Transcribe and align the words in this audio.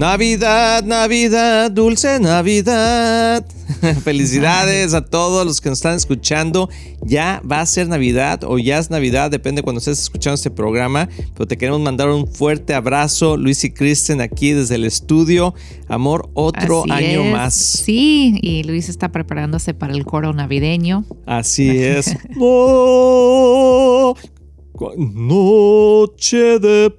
Navidad, 0.00 0.82
Navidad, 0.82 1.70
dulce 1.70 2.18
Navidad. 2.20 3.44
Felicidades 4.02 4.94
a 4.94 5.04
todos 5.04 5.44
los 5.44 5.60
que 5.60 5.68
nos 5.68 5.76
están 5.76 5.94
escuchando. 5.94 6.70
Ya 7.02 7.42
va 7.44 7.60
a 7.60 7.66
ser 7.66 7.86
Navidad 7.86 8.42
o 8.44 8.58
ya 8.58 8.78
es 8.78 8.88
Navidad, 8.88 9.30
depende 9.30 9.62
cuando 9.62 9.80
estés 9.80 10.00
escuchando 10.00 10.36
este 10.36 10.50
programa. 10.50 11.10
Pero 11.34 11.46
te 11.46 11.58
queremos 11.58 11.82
mandar 11.82 12.08
un 12.08 12.26
fuerte 12.26 12.72
abrazo, 12.72 13.36
Luis 13.36 13.62
y 13.64 13.72
Kristen, 13.72 14.22
aquí 14.22 14.52
desde 14.52 14.76
el 14.76 14.86
estudio. 14.86 15.52
Amor, 15.86 16.30
otro 16.32 16.84
año 16.88 17.22
más. 17.24 17.54
Sí, 17.54 18.38
y 18.40 18.62
Luis 18.62 18.88
está 18.88 19.12
preparándose 19.12 19.74
para 19.74 19.92
el 19.92 20.06
coro 20.06 20.32
navideño. 20.32 21.04
Así 21.26 21.76
es. 21.76 22.16
noche 24.96 26.58
de 26.58 26.90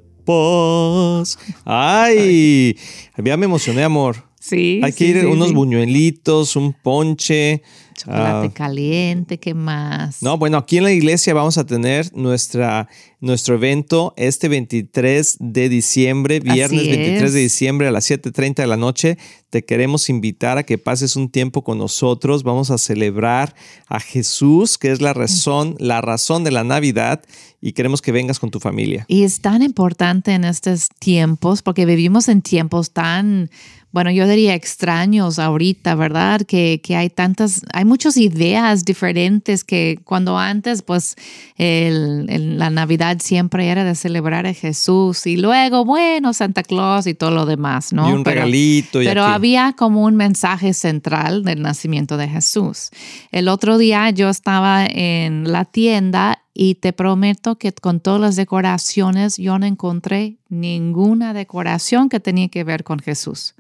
Ay, 1.66 2.78
ya 3.18 3.38
me 3.38 3.46
emocioné, 3.46 3.84
amor. 3.84 4.31
Sí. 4.42 4.82
Hay 4.84 4.92
que 4.92 5.06
ir 5.06 5.28
unos 5.28 5.54
buñuelitos, 5.54 6.56
un 6.56 6.74
ponche. 6.74 7.62
Chocolate 7.96 8.48
ah. 8.48 8.54
caliente, 8.54 9.38
¿qué 9.38 9.54
más? 9.54 10.24
No, 10.24 10.38
bueno, 10.38 10.58
aquí 10.58 10.78
en 10.78 10.86
la 10.86 10.92
iglesia 10.92 11.36
vamos 11.36 11.60
a 11.60 11.66
tener 11.66 12.12
nuestra, 12.16 12.90
nuestro 13.20 13.54
evento 13.54 14.16
este 14.18 14.48
23 14.48 15.38
de 15.40 15.70
diciembre, 15.70 16.40
viernes 16.40 16.88
23 16.88 17.34
de 17.34 17.40
diciembre 17.40 17.88
a 17.88 17.92
las 17.92 18.10
7.30 18.10 18.56
de 18.56 18.68
la 18.68 18.78
noche. 18.78 19.20
Te 19.52 19.64
queremos 19.64 20.10
invitar 20.10 20.58
a 20.58 20.64
que 20.64 20.80
pases 20.80 21.16
un 21.16 21.30
tiempo 21.30 21.64
con 21.64 21.78
nosotros. 21.78 22.42
Vamos 22.42 22.72
a 22.72 22.80
celebrar 22.80 23.54
a 23.88 24.00
Jesús, 24.00 24.80
que 24.80 24.92
es 24.92 25.02
la 25.02 25.14
razón, 25.14 25.76
la 25.78 26.02
razón 26.02 26.44
de 26.44 26.52
la 26.52 26.64
Navidad, 26.64 27.22
y 27.62 27.74
queremos 27.74 28.02
que 28.02 28.12
vengas 28.12 28.40
con 28.40 28.50
tu 28.50 28.60
familia. 28.60 29.06
Y 29.08 29.24
es 29.24 29.42
tan 29.42 29.62
importante 29.62 30.32
en 30.32 30.46
estos 30.46 30.90
tiempos, 30.98 31.62
porque 31.62 31.86
vivimos 31.86 32.28
en 32.30 32.42
tiempos 32.42 32.92
tan 32.92 33.52
bueno, 33.92 34.10
yo 34.12 34.26
diría 34.26 34.56
extraños 34.56 35.38
ahorita, 35.38 35.96
¿verdad? 35.96 36.42
Que, 36.42 36.80
que, 36.82 36.96
hay 36.96 37.10
tantas, 37.10 37.62
hay 37.74 37.84
muchas 37.84 38.16
ideas 38.16 38.86
diferentes 38.86 39.66
que 39.66 40.00
cuando 40.06 40.38
antes, 40.38 40.82
pues, 40.82 41.16
el, 41.58 42.58
la 42.58 42.70
Navidad 42.70 43.18
siempre 43.20 43.68
era 43.68 43.84
de 43.84 43.96
celebrar 43.96 44.46
a 44.46 44.54
Jesús 44.54 45.28
y 45.28 45.36
luego, 45.36 45.84
bueno, 45.84 46.34
Santa 46.34 46.64
Claus 46.64 47.06
y 47.06 47.14
todo 47.14 47.32
lo 47.32 47.46
demás, 47.46 47.92
¿no? 47.92 48.10
Y 48.10 48.14
un 48.14 48.24
regalito. 48.24 49.02
Y 49.02 49.06
pero 49.06 49.24
había 49.24 49.74
como 49.74 50.04
un 50.06 50.16
mensaje 50.16 50.74
central 50.74 51.44
del 51.44 51.62
nacimiento 51.62 52.16
de 52.16 52.30
Jesús. 52.30 52.92
El 53.32 53.50
otro 53.50 53.78
día 53.78 54.10
yo 54.12 54.30
estaba 54.30 54.86
en 54.86 55.52
la 55.52 55.66
tienda 55.66 56.42
y 56.54 56.76
te 56.76 56.94
prometo 56.94 57.58
que 57.58 57.74
con 57.74 58.00
todas 58.00 58.22
las 58.22 58.36
decoraciones 58.36 59.38
yo 59.38 59.60
no 59.60 59.66
encontré 59.66 60.38
ninguna 60.50 61.34
decoración 61.34 62.08
que 62.08 62.20
tenía 62.20 62.50
que 62.50 62.64
ver 62.64 62.84
con 62.84 63.00
Jesús. 63.00 63.56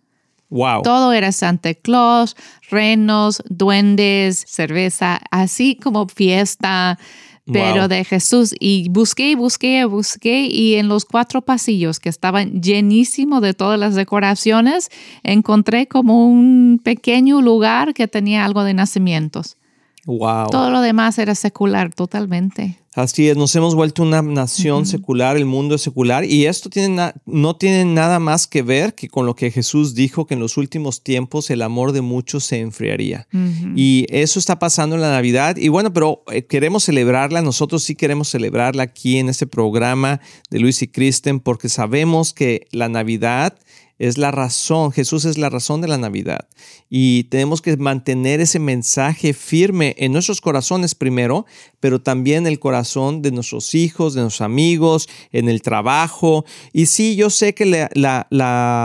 Todo 0.83 1.13
era 1.13 1.31
Santa 1.31 1.73
Claus, 1.73 2.35
renos, 2.69 3.41
duendes, 3.49 4.43
cerveza, 4.47 5.21
así 5.31 5.75
como 5.75 6.07
fiesta, 6.07 6.99
pero 7.45 7.87
de 7.87 8.03
Jesús. 8.03 8.53
Y 8.59 8.89
busqué, 8.89 9.35
busqué, 9.35 9.85
busqué 9.85 10.47
y 10.47 10.75
en 10.75 10.89
los 10.89 11.05
cuatro 11.05 11.41
pasillos 11.41 11.99
que 11.99 12.09
estaban 12.09 12.61
llenísimos 12.61 13.41
de 13.41 13.53
todas 13.53 13.79
las 13.79 13.95
decoraciones, 13.95 14.89
encontré 15.23 15.87
como 15.87 16.27
un 16.27 16.81
pequeño 16.83 17.41
lugar 17.41 17.93
que 17.93 18.09
tenía 18.09 18.43
algo 18.43 18.63
de 18.63 18.73
nacimientos. 18.73 19.57
Wow. 20.05 20.49
Todo 20.49 20.69
lo 20.69 20.81
demás 20.81 21.17
era 21.17 21.33
secular 21.35 21.93
totalmente. 21.93 22.80
Así 22.93 23.29
es, 23.29 23.37
nos 23.37 23.55
hemos 23.55 23.73
vuelto 23.73 24.03
una 24.03 24.21
nación 24.21 24.85
secular, 24.85 25.37
el 25.37 25.45
mundo 25.45 25.75
es 25.75 25.81
secular 25.81 26.25
y 26.25 26.45
esto 26.47 26.69
tiene 26.69 27.13
no 27.25 27.55
tiene 27.55 27.85
nada 27.85 28.19
más 28.19 28.47
que 28.47 28.63
ver 28.63 28.95
que 28.95 29.07
con 29.07 29.25
lo 29.25 29.33
que 29.33 29.49
Jesús 29.49 29.95
dijo 29.95 30.25
que 30.25 30.33
en 30.33 30.41
los 30.41 30.57
últimos 30.57 31.01
tiempos 31.01 31.49
el 31.51 31.61
amor 31.61 31.93
de 31.93 32.01
muchos 32.01 32.43
se 32.43 32.59
enfriaría. 32.59 33.29
Y 33.77 34.07
eso 34.09 34.39
está 34.39 34.59
pasando 34.59 34.95
en 34.97 35.01
la 35.01 35.09
Navidad 35.09 35.55
y 35.55 35.69
bueno, 35.69 35.93
pero 35.93 36.23
eh, 36.33 36.45
queremos 36.45 36.83
celebrarla, 36.83 37.41
nosotros 37.41 37.81
sí 37.81 37.95
queremos 37.95 38.27
celebrarla 38.27 38.83
aquí 38.83 39.19
en 39.19 39.29
este 39.29 39.47
programa 39.47 40.19
de 40.49 40.59
Luis 40.59 40.81
y 40.81 40.89
Kristen 40.89 41.39
porque 41.39 41.69
sabemos 41.69 42.33
que 42.33 42.67
la 42.71 42.89
Navidad 42.89 43.57
es 44.01 44.17
la 44.17 44.31
razón, 44.31 44.91
Jesús 44.91 45.25
es 45.25 45.37
la 45.37 45.51
razón 45.51 45.79
de 45.79 45.87
la 45.87 45.99
Navidad. 45.99 46.47
Y 46.89 47.25
tenemos 47.25 47.61
que 47.61 47.77
mantener 47.77 48.41
ese 48.41 48.57
mensaje 48.57 49.31
firme 49.33 49.93
en 49.99 50.11
nuestros 50.11 50.41
corazones 50.41 50.95
primero, 50.95 51.45
pero 51.79 52.01
también 52.01 52.39
en 52.39 52.47
el 52.47 52.57
corazón 52.57 53.21
de 53.21 53.31
nuestros 53.31 53.75
hijos, 53.75 54.15
de 54.15 54.21
nuestros 54.21 54.41
amigos, 54.41 55.07
en 55.31 55.49
el 55.49 55.61
trabajo. 55.61 56.45
Y 56.73 56.87
sí, 56.87 57.15
yo 57.15 57.29
sé 57.29 57.53
que 57.53 57.67
la, 57.67 58.27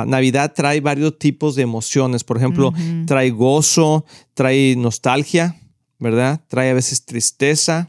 Navidad 0.06 0.52
trae 0.54 0.82
varios 0.82 1.18
tipos 1.18 1.54
de 1.54 1.62
emociones. 1.62 2.22
Por 2.22 2.36
ejemplo, 2.36 2.74
trae 3.06 3.30
gozo, 3.30 4.04
trae 4.34 4.76
nostalgia 4.76 5.56
¿verdad? 5.98 6.42
Trae 6.48 6.70
a 6.70 6.74
veces 6.74 7.04
tristeza 7.04 7.88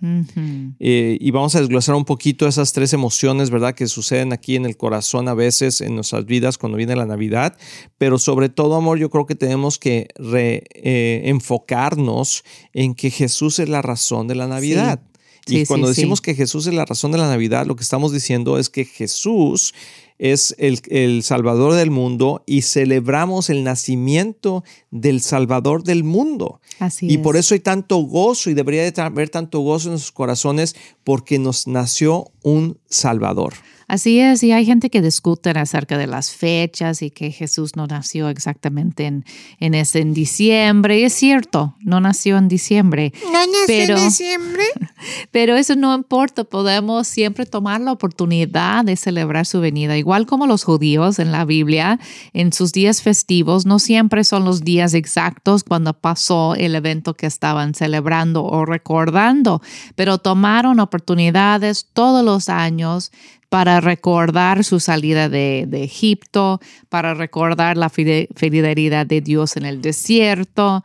eh, 0.79 1.18
y 1.19 1.31
vamos 1.31 1.56
a 1.56 1.59
desglosar 1.59 1.95
un 1.95 2.06
poquito 2.06 2.47
esas 2.47 2.72
tres 2.72 2.94
emociones, 2.94 3.50
¿verdad? 3.50 3.75
Que 3.75 3.88
suceden 3.88 4.34
aquí 4.34 4.56
en 4.56 4.66
el 4.66 4.78
corazón 4.78 5.28
a 5.28 5.34
veces 5.34 5.81
en 5.81 5.95
nuestras 5.95 6.25
vidas 6.25 6.57
cuando 6.57 6.78
viene 6.78 6.95
la 6.95 7.06
Navidad, 7.06 7.57
pero 7.97 8.18
sobre 8.18 8.50
todo, 8.50 8.75
amor, 8.75 8.97
yo 8.97 9.09
creo 9.09 9.25
que 9.25 9.35
tenemos 9.35 9.78
que 9.78 10.07
eh, 10.34 11.22
enfocarnos 11.25 12.44
en 12.73 12.95
que 12.95 13.09
Jesús 13.09 13.59
es 13.59 13.69
la 13.69 13.81
razón 13.81 14.28
de 14.28 14.35
la 14.35 14.47
Navidad. 14.47 15.01
Y 15.47 15.65
cuando 15.65 15.87
decimos 15.87 16.21
que 16.21 16.35
Jesús 16.35 16.67
es 16.67 16.73
la 16.73 16.85
razón 16.85 17.11
de 17.11 17.17
la 17.17 17.27
Navidad, 17.27 17.65
lo 17.65 17.75
que 17.75 17.83
estamos 17.83 18.11
diciendo 18.11 18.57
es 18.57 18.69
que 18.69 18.85
Jesús 18.85 19.73
es 20.19 20.55
el, 20.57 21.23
Salvador 21.23 21.73
del 21.73 21.91
mundo 21.91 22.43
y 22.45 22.63
celebramos 22.63 23.49
el 23.49 23.63
nacimiento 23.63 24.63
del 24.89 25.21
Salvador 25.21 25.83
del 25.83 26.03
mundo. 26.03 26.59
Así 26.79 27.07
y 27.09 27.19
por 27.19 27.37
eso 27.37 27.53
hay 27.53 27.59
tanto 27.59 27.97
gozo 27.97 28.49
y 28.49 28.53
debería 28.53 28.89
de 28.89 29.01
haber 29.01 29.29
tanto 29.29 29.59
gozo 29.59 29.87
en 29.87 29.91
nuestros 29.91 30.11
corazones 30.11 30.75
porque 31.03 31.39
nos 31.39 31.67
nació 31.67 32.31
un 32.41 32.79
Salvador. 32.89 33.53
Así 33.87 34.19
es, 34.19 34.43
y 34.43 34.51
hay 34.51 34.65
gente 34.65 34.89
que 34.89 35.01
discute 35.01 35.51
acerca 35.51 35.97
de 35.97 36.07
las 36.07 36.31
fechas 36.31 37.01
y 37.01 37.09
que 37.09 37.31
Jesús 37.31 37.77
no 37.77 37.87
nació 37.87 38.27
exactamente 38.27 39.05
en, 39.05 39.23
en 39.61 39.73
ese 39.73 39.99
en 39.99 40.13
diciembre. 40.13 40.99
Y 40.99 41.03
es 41.03 41.13
cierto, 41.13 41.73
no 41.79 42.01
nació 42.01 42.37
en 42.37 42.49
diciembre. 42.49 43.13
¿No 43.23 43.39
nació 43.47 43.95
en 43.95 44.03
diciembre? 44.03 44.63
Pero 45.31 45.55
eso 45.55 45.77
no 45.77 45.95
importa, 45.95 46.43
podemos 46.43 47.07
siempre 47.07 47.45
tomar 47.45 47.79
la 47.79 47.93
oportunidad 47.93 48.83
de 48.83 48.97
celebrar 48.97 49.45
su 49.45 49.61
venida. 49.61 49.97
Igual 49.97 50.25
como 50.25 50.47
los 50.47 50.65
judíos 50.65 51.17
en 51.19 51.31
la 51.31 51.45
Biblia, 51.45 51.97
en 52.33 52.51
sus 52.51 52.73
días 52.73 53.01
festivos, 53.01 53.65
no 53.65 53.79
siempre 53.79 54.25
son 54.25 54.43
los 54.43 54.65
días 54.65 54.93
exactos 54.95 55.63
cuando 55.63 55.93
pasó 55.93 56.55
el 56.55 56.75
evento 56.75 57.13
que 57.13 57.25
estaban 57.25 57.73
celebrando 57.73 58.43
o 58.43 58.65
recordando, 58.65 59.61
pero 59.95 60.17
tomaron 60.17 60.81
oportunidades 60.81 61.87
todos 61.93 62.25
los 62.25 62.49
años 62.49 63.13
para 63.49 63.79
recordar 63.79 64.63
su 64.63 64.79
salida 64.79 65.29
de, 65.29 65.67
Egipto, 65.71 66.59
para 66.89 67.13
recordar 67.13 67.77
la 67.77 67.89
fidelidad 67.89 69.05
de 69.05 69.21
Dios 69.21 69.55
en 69.55 69.65
el 69.65 69.81
desierto. 69.81 70.83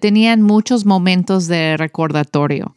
Tenían 0.00 0.42
muchos 0.42 0.86
momentos 0.86 1.48
de 1.48 1.76
recordatorio. 1.76 2.76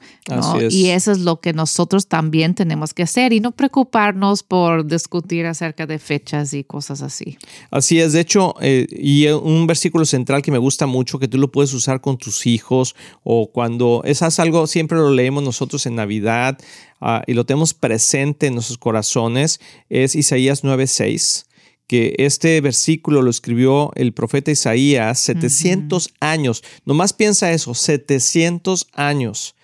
Y 0.70 0.88
eso 0.88 1.12
es 1.12 1.20
lo 1.20 1.40
que 1.40 1.54
nosotros 1.54 2.08
también 2.08 2.56
tenemos 2.56 2.94
que 2.94 3.04
hacer 3.04 3.32
y 3.32 3.40
no 3.40 3.52
preocuparnos 3.52 4.44
por 4.44 4.86
discutir 4.88 5.46
acerca 5.46 5.86
de 5.86 6.00
fechas 6.00 6.54
y 6.54 6.64
cosas 6.64 7.02
así. 7.02 7.38
Así 7.70 8.00
es, 8.00 8.14
de 8.14 8.22
hecho, 8.22 8.56
eh, 8.62 8.88
y 8.90 9.28
un 9.28 9.68
versículo 9.68 10.06
central 10.06 10.42
que 10.42 10.52
me 10.52 10.58
gusta 10.58 10.88
mucho, 10.88 11.20
que 11.20 11.28
tú 11.28 11.38
lo 11.38 11.52
puedes 11.52 11.74
usar 11.74 12.02
con 12.02 12.18
tus 12.18 12.48
hijos 12.48 12.96
o 13.24 13.52
cuando, 13.52 14.02
es 14.04 14.22
algo, 14.40 14.68
siempre 14.68 14.98
lo 14.98 15.12
leemos 15.12 15.44
nosotros 15.44 15.86
en 15.86 15.96
Navidad, 15.96 16.58
Ah, 17.00 17.24
y 17.28 17.34
lo 17.34 17.46
tenemos 17.46 17.74
presente 17.74 18.48
en 18.48 18.56
nuestros 18.56 18.78
corazones 18.78 19.60
es 19.90 20.16
Isaías 20.16 20.64
9:6 20.64 21.46
que 21.88 22.16
este 22.18 22.60
versículo 22.60 23.22
lo 23.22 23.30
escribió 23.30 23.92
el 23.96 24.14
profeta 24.14 24.52
Isaías 24.52 25.20
700 25.20 26.14
años. 26.20 26.64
Nomás 26.86 27.14
piensa 27.14 27.54
eso, 27.54 27.74
700 27.74 28.88
años. 28.94 29.56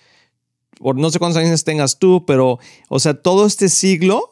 Por 0.79 0.95
no 0.97 1.09
sé 1.09 1.19
cuántos 1.19 1.43
años 1.43 1.63
tengas 1.65 1.99
tú, 1.99 2.25
pero, 2.25 2.59
o 2.87 2.99
sea, 2.99 3.13
todo 3.13 3.45
este 3.45 3.67
siglo, 3.67 4.31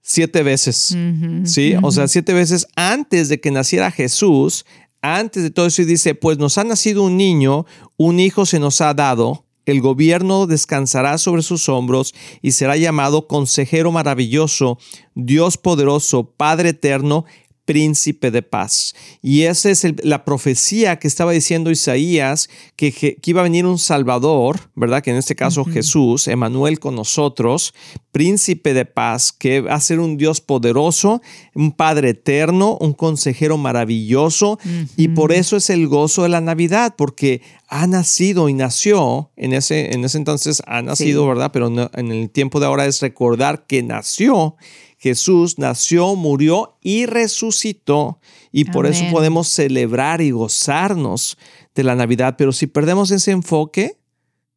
siete 0.00 0.42
veces. 0.42 0.96
¿Sí? 1.44 1.74
O 1.82 1.92
sea, 1.92 2.08
siete 2.08 2.32
veces 2.32 2.66
antes 2.74 3.28
de 3.28 3.38
que 3.38 3.50
naciera 3.50 3.90
Jesús, 3.90 4.64
antes 5.02 5.42
de 5.42 5.50
todo 5.50 5.66
eso, 5.66 5.82
y 5.82 5.84
dice: 5.84 6.14
Pues 6.14 6.38
nos 6.38 6.58
ha 6.58 6.64
nacido 6.64 7.02
un 7.02 7.16
niño, 7.16 7.66
un 7.96 8.18
hijo 8.18 8.46
se 8.46 8.58
nos 8.58 8.80
ha 8.80 8.94
dado 8.94 9.45
el 9.66 9.80
gobierno 9.80 10.46
descansará 10.46 11.18
sobre 11.18 11.42
sus 11.42 11.68
hombros 11.68 12.14
y 12.40 12.52
será 12.52 12.76
llamado 12.76 13.26
Consejero 13.26 13.92
Maravilloso, 13.92 14.78
Dios 15.14 15.58
Poderoso, 15.58 16.32
Padre 16.36 16.70
Eterno, 16.70 17.26
príncipe 17.66 18.30
de 18.30 18.42
paz. 18.42 18.94
Y 19.20 19.42
esa 19.42 19.70
es 19.70 19.84
la 20.02 20.24
profecía 20.24 20.98
que 20.98 21.08
estaba 21.08 21.32
diciendo 21.32 21.70
Isaías, 21.70 22.48
que, 22.76 23.18
iba 23.22 23.40
a 23.40 23.44
venir 23.44 23.66
un 23.66 23.78
Salvador, 23.78 24.70
¿verdad? 24.74 25.02
Que 25.02 25.10
en 25.10 25.16
este 25.16 25.34
caso 25.34 25.64
Jesús, 25.64 26.28
Emanuel 26.28 26.78
con 26.78 26.94
nosotros, 26.94 27.74
príncipe 28.12 28.72
de 28.72 28.86
paz, 28.86 29.32
que 29.32 29.60
va 29.60 29.74
a 29.74 29.80
ser 29.80 29.98
un 29.98 30.16
Dios 30.16 30.40
poderoso, 30.40 31.20
un 31.54 31.72
Padre 31.72 32.10
eterno, 32.10 32.78
un 32.80 32.94
consejero 32.94 33.58
maravilloso. 33.58 34.58
Y 34.96 35.08
por 35.08 35.32
eso 35.32 35.56
es 35.56 35.68
el 35.68 35.88
gozo 35.88 36.22
de 36.22 36.28
la 36.30 36.40
Navidad, 36.40 36.94
porque 36.96 37.42
ha 37.68 37.86
nacido 37.86 38.48
y 38.48 38.54
nació, 38.54 39.30
en 39.36 39.52
ese, 39.52 39.92
en 39.92 40.04
ese 40.04 40.18
entonces 40.18 40.62
ha 40.66 40.82
nacido, 40.82 41.26
¿verdad? 41.26 41.50
Pero 41.52 41.66
en 41.68 42.12
el 42.12 42.30
tiempo 42.30 42.60
de 42.60 42.66
ahora 42.66 42.86
es 42.86 43.00
recordar 43.00 43.66
que 43.66 43.82
nació 43.82 44.56
Jesús 44.98 45.58
nació, 45.58 46.16
murió 46.16 46.78
y 46.80 47.06
resucitó 47.06 48.18
y 48.50 48.64
por 48.64 48.86
eso 48.86 49.04
podemos 49.10 49.48
celebrar 49.48 50.20
y 50.20 50.30
gozarnos 50.30 51.36
de 51.74 51.84
la 51.84 51.94
Navidad. 51.94 52.36
Pero 52.38 52.52
si 52.52 52.66
perdemos 52.66 53.10
ese 53.10 53.32
enfoque, 53.32 53.98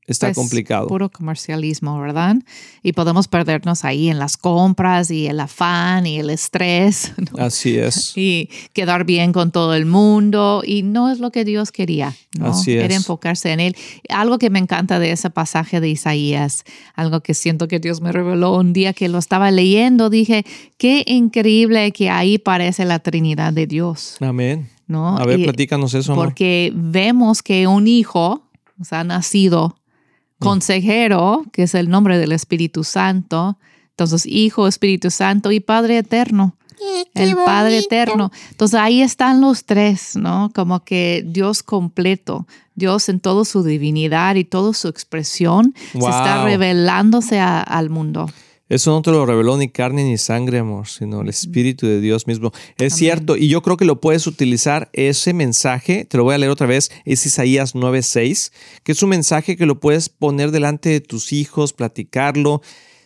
Está 0.09 0.27
pues, 0.27 0.38
complicado. 0.38 0.88
Puro 0.88 1.09
comercialismo, 1.09 2.00
¿verdad? 2.00 2.35
Y 2.81 2.94
podemos 2.94 3.27
perdernos 3.27 3.85
ahí 3.85 4.09
en 4.09 4.17
las 4.17 4.38
compras 4.38 5.11
y 5.11 5.27
el 5.27 5.39
afán 5.39 6.07
y 6.07 6.17
el 6.17 6.31
estrés. 6.31 7.13
Así 7.38 7.77
es. 7.77 8.17
Y 8.17 8.50
quedar 8.73 9.06
bien 9.06 9.31
con 9.31 9.51
todo 9.51 9.75
el 9.75 9.85
mundo. 9.85 10.63
Y 10.65 10.81
no 10.81 11.11
es 11.11 11.19
lo 11.19 11.31
que 11.31 11.45
Dios 11.45 11.71
quería. 11.71 12.15
¿no? 12.39 12.47
Así 12.47 12.75
es. 12.75 12.83
Era 12.83 12.95
enfocarse 12.95 13.51
en 13.51 13.59
Él. 13.59 13.75
Algo 14.09 14.39
que 14.39 14.50
me 14.50 14.57
encanta 14.57 14.97
de 14.97 15.11
ese 15.11 15.29
pasaje 15.29 15.79
de 15.79 15.89
Isaías, 15.89 16.63
algo 16.95 17.21
que 17.21 17.35
siento 17.35 17.67
que 17.67 17.79
Dios 17.79 18.01
me 18.01 18.11
reveló 18.11 18.56
un 18.56 18.73
día 18.73 18.94
que 18.94 19.09
lo 19.09 19.19
estaba 19.19 19.51
leyendo, 19.51 20.09
dije, 20.09 20.44
qué 20.79 21.03
increíble 21.06 21.91
que 21.91 22.09
ahí 22.09 22.39
parece 22.39 22.83
la 22.83 22.97
Trinidad 22.97 23.53
de 23.53 23.67
Dios. 23.67 24.17
Amén. 24.21 24.69
¿No? 24.88 25.19
A 25.19 25.25
ver, 25.25 25.44
platícanos 25.44 25.94
eso. 25.94 26.15
Porque 26.15 26.71
vemos 26.73 27.44
que 27.44 27.67
un 27.67 27.88
hijo, 27.88 28.44
o 28.79 28.83
sea, 28.83 29.03
nacido 29.03 29.78
consejero, 30.39 31.45
que 31.51 31.63
es 31.63 31.75
el 31.75 31.89
nombre 31.89 32.18
del 32.18 32.31
Espíritu 32.31 32.83
Santo. 32.83 33.57
Entonces, 33.91 34.25
Hijo, 34.25 34.68
Espíritu 34.68 35.12
Santo 35.12 35.51
y 35.51 35.59
Padre 35.59 36.00
Eterno. 36.00 36.56
el 37.13 37.36
Padre 37.36 37.80
Eterno. 37.80 38.31
Entonces 38.51 38.80
ahí 38.80 39.01
están 39.01 39.41
los 39.41 39.65
tres, 39.65 40.15
¿no? 40.15 40.50
Como 40.56 40.86
que 40.86 41.24
Dios 41.25 41.62
completo, 41.62 42.47
Dios 42.75 43.09
en 43.09 43.19
toda 43.19 43.44
su 43.44 43.63
divinidad 43.63 44.36
y 44.36 44.45
toda 44.45 44.74
su 44.74 44.88
expresión 44.88 45.75
se 45.91 45.97
está 46.00 46.45
revelándose 46.45 47.42
al 47.42 47.89
mundo. 47.89 48.30
Eso 48.69 48.92
no 48.92 49.01
te 49.01 49.10
lo 49.10 49.25
reveló 49.25 49.57
ni 49.57 49.68
carne 49.68 50.04
ni 50.04 50.19
sangre, 50.19 50.60
amor, 50.60 50.88
sino 50.88 51.21
el 51.21 51.30
Espíritu 51.30 51.88
de 51.88 52.00
Dios 52.00 52.27
mismo. 52.27 52.51
Es 52.77 52.94
cierto, 52.94 53.36
y 53.36 53.48
yo 53.48 53.63
creo 53.63 53.77
que 53.77 53.86
lo 53.86 54.00
puedes 54.00 54.27
utilizar 54.27 54.89
ese 54.94 55.33
mensaje, 55.33 56.06
te 56.06 56.18
lo 56.18 56.24
voy 56.24 56.36
a 56.36 56.38
leer 56.38 56.51
otra 56.51 56.68
vez, 56.68 56.92
es 57.04 57.25
Isaías 57.25 57.74
9:6, 57.74 58.51
que 58.83 58.92
es 58.92 59.01
un 59.01 59.10
mensaje 59.10 59.57
que 59.57 59.66
lo 59.66 59.80
puedes 59.80 60.10
poner 60.10 60.51
delante 60.51 60.89
de 60.89 61.01
tus 61.01 61.33
hijos, 61.33 61.74
platicarlo, 61.74 62.62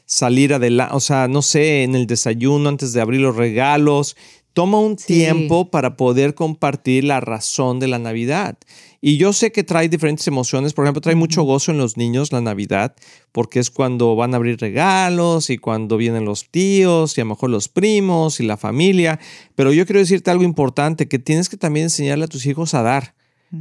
salir 0.06 0.54
adelante, 0.54 0.94
o 0.94 1.00
sea, 1.00 1.30
no 1.30 1.42
sé, 1.42 1.84
en 1.84 1.96
el 1.96 2.08
desayuno, 2.08 2.68
antes 2.68 2.92
de 2.92 3.00
abrir 3.00 3.22
los 3.22 3.36
regalos. 3.36 4.18
Toma 4.52 4.80
un 4.80 4.98
tiempo 4.98 5.72
para 5.72 5.98
poder 5.98 6.36
compartir 6.36 7.06
la 7.06 7.20
razón 7.20 7.80
de 7.80 7.88
la 7.88 7.98
Navidad. 7.98 8.56
Y 9.06 9.18
yo 9.18 9.34
sé 9.34 9.52
que 9.52 9.66
trae 9.66 9.90
diferentes 9.90 10.26
emociones. 10.28 10.72
Por 10.72 10.86
ejemplo, 10.86 11.02
trae 11.02 11.16
mucho 11.16 11.44
gozo 11.44 11.72
en 11.72 11.78
los 11.78 11.98
niños 11.98 12.32
la 12.32 12.40
Navidad, 12.40 12.96
porque 13.34 13.60
es 13.60 13.70
cuando 13.70 14.16
van 14.16 14.34
a 14.34 14.38
abrir 14.38 14.58
regalos 14.62 15.50
y 15.50 15.58
cuando 15.58 15.98
vienen 15.98 16.24
los 16.24 16.50
tíos 16.50 17.18
y 17.18 17.20
a 17.20 17.26
lo 17.26 17.32
mejor 17.32 17.50
los 17.50 17.68
primos 17.68 18.40
y 18.40 18.44
la 18.44 18.56
familia. 18.56 19.20
Pero 19.56 19.74
yo 19.74 19.86
quiero 19.86 20.00
decirte 20.00 20.32
algo 20.32 20.46
importante, 20.46 21.10
que 21.10 21.20
tienes 21.20 21.50
que 21.50 21.58
también 21.58 21.88
enseñarle 21.88 22.24
a 22.24 22.30
tus 22.30 22.46
hijos 22.46 22.74
a 22.76 22.82
dar 22.82 23.14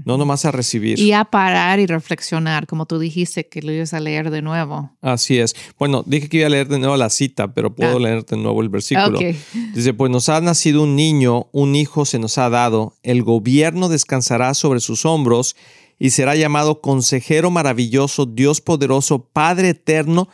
no 0.05 0.17
nomás 0.17 0.44
a 0.44 0.50
recibir. 0.50 0.99
Y 0.99 1.12
a 1.12 1.25
parar 1.25 1.79
y 1.79 1.87
reflexionar, 1.87 2.67
como 2.67 2.87
tú 2.87 2.99
dijiste 2.99 3.47
que 3.47 3.61
lo 3.61 3.73
ibas 3.73 3.93
a 3.93 4.00
leer 4.00 4.31
de 4.31 4.41
nuevo. 4.41 4.91
Así 5.00 5.39
es. 5.39 5.55
Bueno, 5.79 6.03
dije 6.06 6.29
que 6.29 6.39
iba 6.39 6.47
a 6.47 6.50
leer 6.50 6.69
de 6.69 6.79
nuevo 6.79 6.97
la 6.97 7.11
cita, 7.11 7.53
pero 7.53 7.75
puedo 7.75 7.99
ah. 7.99 8.00
leer 8.00 8.25
de 8.25 8.37
nuevo 8.37 8.62
el 8.62 8.71
versículo. 8.71 9.19
Dice, 9.75 9.94
pues 9.94 10.11
nos 10.11 10.29
ha 10.29 10.41
nacido 10.41 10.83
un 10.83 10.97
niño, 10.97 11.49
un 11.53 11.75
hijo 11.77 12.05
se 12.05 12.19
nos 12.19 12.39
ha 12.39 12.49
dado, 12.49 12.94
el 13.03 13.23
gobierno 13.23 13.89
descansará 13.89 14.55
sobre 14.55 14.81
sus 14.81 15.05
hombros 15.05 15.56
y 15.99 16.11
será 16.11 16.35
llamado 16.35 16.81
consejero 16.81 17.50
maravilloso, 17.50 18.27
Dios 18.27 18.61
poderoso, 18.61 19.29
Padre 19.33 19.69
eterno 19.71 20.29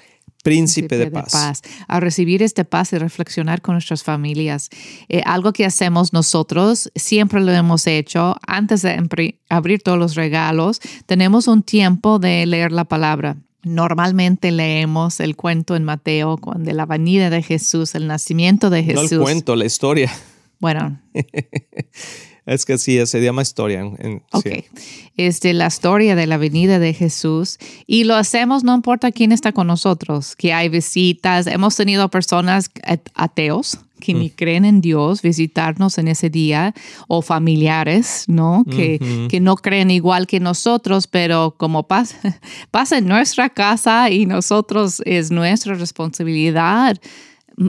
príncipe, 0.49 0.97
de, 0.97 1.11
paz. 1.11 1.63
A 1.87 2.01
recibir 2.01 2.43
este 2.43 2.65
paz 2.65 2.93
y 2.93 2.99
reflexionar 2.99 3.61
con 3.61 3.75
nuestras 3.75 4.03
familias. 4.03 4.71
Eh, 5.09 5.23
algo 5.25 5.53
que 5.53 5.65
hacemos 5.65 6.13
nosotros, 6.13 6.91
siempre 6.95 7.41
lo 7.41 7.53
hemos 7.53 7.87
hecho, 7.87 8.37
antes 8.47 8.83
de 8.83 9.37
abrir 9.49 9.83
todos 9.83 9.99
los 9.99 10.15
regalos, 10.15 10.81
tenemos 11.07 11.49
un 11.49 11.63
tiempo 11.63 12.19
de 12.19 12.47
leer 12.47 12.73
la 12.73 12.85
palabra. 12.85 13.37
Normalmente 13.65 14.53
leemos 14.53 15.21
el 15.21 15.37
cuento 15.37 15.77
en 15.77 15.85
Mateo 15.85 16.39
de 16.57 16.73
la 16.73 16.87
venida 16.87 17.29
de 17.29 17.43
Jesús, 17.43 17.95
el 17.95 18.07
nacimiento 18.07 18.71
de 18.71 18.85
Jesús. 18.85 19.13
No 19.13 19.19
el 19.19 19.23
cuento, 19.23 19.57
la 19.57 19.65
historia. 19.65 20.13
Bueno. 20.61 21.01
Es 22.49 22.65
que 22.65 22.79
sí, 22.79 23.05
se 23.07 23.21
llama 23.21 23.43
historia. 23.43 23.81
En, 23.81 24.23
ok. 24.33 24.47
Es 25.19 25.41
de 25.41 25.53
la 25.53 25.67
historia 25.67 26.17
de 26.17 26.27
la 26.27 26.39
venida 26.39 26.79
de 26.79 26.95
Jesús 26.95 27.59
y 27.87 28.05
lo 28.05 28.15
hacemos 28.15 28.65
no 28.65 28.75
importa 28.75 29.13
quién 29.13 29.33
está 29.33 29.53
con 29.53 29.67
nosotros, 29.67 30.35
que 30.35 30.55
hay 30.55 30.71
visitas. 30.71 31.47
Hemos 31.47 31.77
tenido 31.77 32.09
personas 32.09 32.71
ateos 33.15 33.79
que 34.01 34.15
ni 34.15 34.29
mm. 34.29 34.33
creen 34.35 34.65
en 34.65 34.81
Dios 34.81 35.21
visitarnos 35.21 35.99
en 35.99 36.09
ese 36.09 36.31
día 36.31 36.73
o 37.07 37.21
familiares, 37.21 38.25
¿no? 38.29 38.65
Que, 38.65 39.27
que 39.29 39.41
no 39.41 39.57
creen 39.57 39.91
igual 39.91 40.27
que 40.27 40.41
nosotros, 40.41 41.07
pero 41.07 41.55
como 41.59 41.87
pasa, 41.87 42.17
pasa 42.71 42.97
en 42.97 43.09
nuestra 43.09 43.51
casa 43.51 44.09
y 44.09 44.25
nosotros 44.25 45.03
es 45.05 45.31
nuestra 45.31 45.75
responsabilidad 45.75 46.99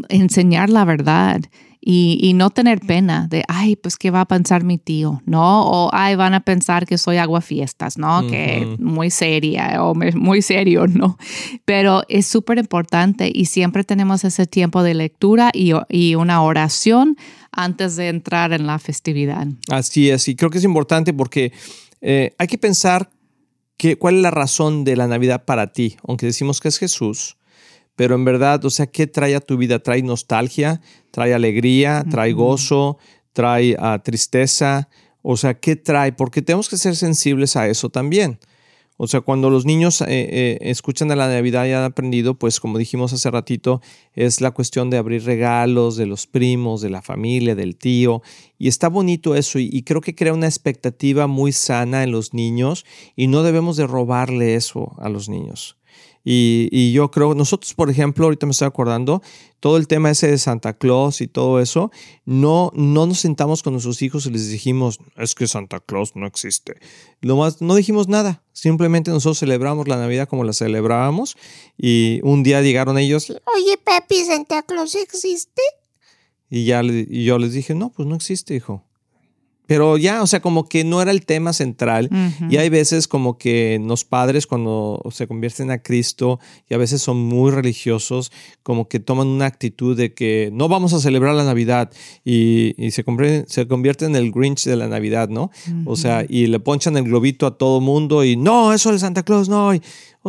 enseñar 0.09 0.69
la 0.69 0.85
verdad 0.85 1.41
y, 1.81 2.33
no 2.33 2.49
tener 2.49 2.81
pena 2.81 3.27
de, 3.29 3.43
ay, 3.47 3.75
pues, 3.75 3.97
¿qué 3.97 4.11
va 4.11 4.21
a 4.21 4.25
pensar 4.25 4.63
mi 4.63 4.77
tío? 4.77 5.21
¿No? 5.25 5.63
O, 5.63 5.89
ay, 5.93 6.15
van 6.15 6.33
a 6.33 6.41
pensar 6.41 6.85
que 6.85 6.97
soy 6.97 7.17
aguafiestas, 7.17 7.97
¿no? 7.97 8.27
Que 8.27 8.75
muy 8.79 9.09
seria 9.09 9.83
o 9.83 9.95
muy 9.95 10.41
serio, 10.41 10.87
¿no? 10.87 11.17
Pero 11.65 12.03
es 12.09 12.27
súper 12.27 12.57
importante 12.57 13.31
y 13.33 13.45
siempre 13.45 13.83
tenemos 13.83 14.23
ese 14.25 14.45
tiempo 14.45 14.83
de 14.83 14.93
lectura 14.93 15.51
y, 15.53 15.71
y 15.89 16.15
una 16.15 16.41
oración 16.41 17.15
antes 17.51 17.95
de 17.95 18.09
entrar 18.09 18.53
en 18.53 18.67
la 18.67 18.77
festividad. 18.77 19.47
Así 19.69 20.09
es, 20.09 20.27
y 20.27 20.35
creo 20.35 20.49
que 20.49 20.59
es 20.59 20.63
importante 20.63 21.13
porque 21.13 21.53
eh, 22.01 22.33
hay 22.37 22.47
que 22.47 22.57
pensar 22.57 23.09
que, 23.77 23.97
cuál 23.97 24.17
es 24.17 24.21
la 24.21 24.31
razón 24.31 24.83
de 24.83 24.97
la 24.97 25.07
Navidad 25.07 25.45
para 25.45 25.71
ti, 25.71 25.97
aunque 26.07 26.25
decimos 26.25 26.59
que 26.59 26.67
es 26.67 26.77
Jesús 26.77 27.37
pero 27.99 28.15
en 28.15 28.23
verdad, 28.23 28.63
o 28.63 28.69
sea, 28.69 28.87
¿qué 28.87 29.07
trae 29.07 29.35
a 29.35 29.41
tu 29.41 29.57
vida? 29.57 29.79
¿Trae 29.79 30.01
nostalgia? 30.01 30.79
¿Trae 31.11 31.33
alegría? 31.33 32.05
¿Trae 32.09 32.31
gozo? 32.31 32.97
¿Trae 33.33 33.75
ah, 33.77 33.99
tristeza? 34.01 34.87
O 35.21 35.35
sea, 35.35 35.59
¿qué 35.59 35.75
trae? 35.75 36.13
Porque 36.13 36.41
tenemos 36.41 36.69
que 36.69 36.77
ser 36.77 36.95
sensibles 36.95 37.57
a 37.57 37.67
eso 37.67 37.89
también. 37.89 38.39
O 38.95 39.07
sea, 39.07 39.19
cuando 39.19 39.49
los 39.49 39.65
niños 39.65 39.99
eh, 39.99 40.05
eh, 40.07 40.57
escuchan 40.61 41.09
de 41.09 41.17
la 41.17 41.27
Navidad 41.27 41.65
y 41.65 41.73
han 41.73 41.83
aprendido, 41.83 42.39
pues 42.39 42.61
como 42.61 42.77
dijimos 42.77 43.11
hace 43.11 43.29
ratito, 43.31 43.81
es 44.13 44.39
la 44.39 44.51
cuestión 44.51 44.89
de 44.89 44.97
abrir 44.97 45.25
regalos 45.25 45.97
de 45.97 46.05
los 46.05 46.25
primos, 46.25 46.79
de 46.79 46.91
la 46.91 47.01
familia, 47.01 47.53
del 47.53 47.75
tío. 47.75 48.21
Y 48.57 48.69
está 48.69 48.87
bonito 48.87 49.35
eso 49.35 49.59
y, 49.59 49.69
y, 49.69 49.83
creo 49.83 49.99
que 49.99 50.15
crea 50.15 50.33
una 50.33 50.47
expectativa 50.47 51.27
muy 51.27 51.51
sana 51.51 52.03
en 52.03 52.13
los 52.13 52.33
niños 52.33 52.85
y 53.17 53.27
no 53.27 53.43
debemos 53.43 53.75
de 53.75 53.87
robarle 53.87 54.55
eso 54.55 54.95
a 54.99 55.09
los 55.09 55.27
niños. 55.27 55.78
Y, 56.31 56.91
yo 56.91 57.09
creo, 57.09 57.33
nosotros, 57.33 57.73
por 57.73 57.89
ejemplo, 57.89 58.25
ahorita 58.25 58.45
me 58.45 58.51
estoy 58.51 58.67
acordando, 58.67 59.23
todo 59.59 59.77
el 59.77 59.87
tema 59.87 60.11
ese 60.11 60.29
de 60.29 60.37
Santa 60.37 60.73
Claus 60.73 61.21
y 61.21 61.27
todo 61.27 61.59
eso, 61.59 61.91
no, 62.23 62.71
no 62.75 63.07
nos 63.07 63.21
sentamos 63.21 63.63
con 63.63 63.73
nuestros 63.73 64.03
hijos 64.03 64.27
y 64.27 64.29
les 64.29 64.47
dijimos, 64.47 64.99
es 65.17 65.33
que 65.33 65.47
Santa 65.47 65.79
Claus 65.79 66.15
no 66.15 66.27
existe. 66.27 66.75
Lo 67.21 67.35
más, 67.35 67.63
no 67.63 67.73
dijimos 67.73 68.09
nada, 68.09 68.43
simplemente 68.53 69.09
nosotros 69.09 69.39
celebramos 69.39 69.87
la 69.87 69.97
Navidad 69.97 70.29
como 70.29 70.43
la 70.43 70.53
celebrábamos 70.53 71.35
y 71.79 72.19
un 72.21 72.43
día 72.43 72.61
llegaron 72.61 72.99
ellos, 72.99 73.31
oye, 73.31 73.79
Pepi, 73.83 74.23
¿Santa 74.23 74.61
Claus 74.61 74.93
existe? 74.93 75.63
Y, 76.47 76.65
ya, 76.65 76.83
y 76.83 77.23
yo 77.23 77.39
les 77.39 77.53
dije, 77.53 77.73
no, 77.73 77.89
pues 77.89 78.07
no 78.07 78.13
existe, 78.13 78.53
hijo. 78.53 78.85
Pero 79.69 79.97
ya, 79.97 80.23
o 80.23 80.25
sea, 80.25 80.39
como 80.39 80.67
que 80.67 80.83
no 80.83 80.99
era 80.99 81.11
el 81.11 81.27
tema 81.27 81.53
central. 81.53 82.09
Y 82.49 82.57
hay 82.57 82.69
veces 82.69 83.07
como 83.07 83.37
que 83.37 83.79
los 83.85 84.03
padres 84.03 84.47
cuando 84.47 84.99
se 85.11 85.27
convierten 85.27 85.69
a 85.69 85.77
Cristo 85.77 86.39
y 86.67 86.73
a 86.73 86.77
veces 86.77 87.03
son 87.03 87.17
muy 87.17 87.51
religiosos, 87.51 88.31
como 88.63 88.87
que 88.87 88.99
toman 88.99 89.27
una 89.27 89.45
actitud 89.45 89.95
de 89.95 90.15
que 90.15 90.49
no 90.51 90.69
vamos 90.69 90.93
a 90.93 90.99
celebrar 90.99 91.35
la 91.35 91.43
Navidad 91.43 91.91
y, 92.25 92.73
se, 92.89 93.05
se 93.45 93.67
convierten 93.67 94.15
en 94.15 94.15
el 94.15 94.31
Grinch 94.31 94.65
de 94.65 94.75
la 94.75 94.87
Navidad, 94.87 95.29
¿no? 95.29 95.51
O 95.85 95.95
sea, 95.95 96.25
y 96.27 96.47
le 96.47 96.59
ponchan 96.59 96.97
el 96.97 97.03
globito 97.03 97.45
a 97.45 97.55
todo 97.55 97.79
mundo 97.79 98.23
y 98.23 98.37
no, 98.37 98.73
eso 98.73 98.91
de 98.91 98.97
Santa 98.97 99.21
Claus 99.21 99.49
no. 99.49 99.71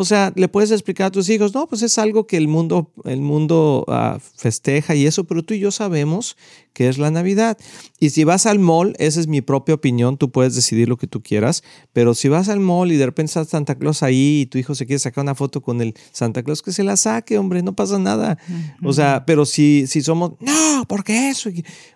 O 0.00 0.04
sea, 0.06 0.32
le 0.34 0.48
puedes 0.48 0.70
explicar 0.70 1.08
a 1.08 1.10
tus 1.10 1.28
hijos, 1.28 1.52
no, 1.52 1.66
pues 1.66 1.82
es 1.82 1.98
algo 1.98 2.26
que 2.26 2.38
el 2.38 2.48
mundo, 2.48 2.90
el 3.04 3.20
mundo 3.20 3.84
ah, 3.88 4.18
festeja 4.34 4.94
y 4.94 5.04
eso, 5.04 5.24
pero 5.24 5.42
tú 5.42 5.52
y 5.52 5.58
yo 5.58 5.70
sabemos 5.70 6.38
que 6.72 6.88
es 6.88 6.96
la 6.96 7.10
Navidad. 7.10 7.58
Y 7.98 8.08
si 8.10 8.24
vas 8.24 8.46
al 8.46 8.58
mall, 8.58 8.94
esa 8.98 9.20
es 9.20 9.26
mi 9.26 9.42
propia 9.42 9.74
opinión, 9.74 10.16
tú 10.16 10.30
puedes 10.30 10.54
decidir 10.54 10.88
lo 10.88 10.96
que 10.96 11.06
tú 11.06 11.22
quieras, 11.22 11.62
pero 11.92 12.14
si 12.14 12.28
vas 12.28 12.48
al 12.48 12.60
mall 12.60 12.92
y 12.92 12.96
de 12.96 13.04
repente 13.04 13.28
está 13.28 13.44
Santa 13.44 13.74
Claus 13.74 14.02
ahí 14.02 14.40
y 14.42 14.46
tu 14.46 14.56
hijo 14.56 14.74
se 14.74 14.86
quiere 14.86 14.98
sacar 14.98 15.22
una 15.22 15.34
foto 15.34 15.60
con 15.60 15.82
el 15.82 15.94
Santa 16.12 16.42
Claus, 16.42 16.62
que 16.62 16.72
se 16.72 16.82
la 16.82 16.96
saque, 16.96 17.36
hombre, 17.36 17.62
no 17.62 17.74
pasa 17.76 17.98
nada. 17.98 18.38
O 18.82 18.94
sea, 18.94 19.24
pero 19.26 19.44
si, 19.44 19.86
si 19.86 20.00
somos, 20.00 20.32
no, 20.40 20.86
porque 20.88 21.28
eso. 21.28 21.50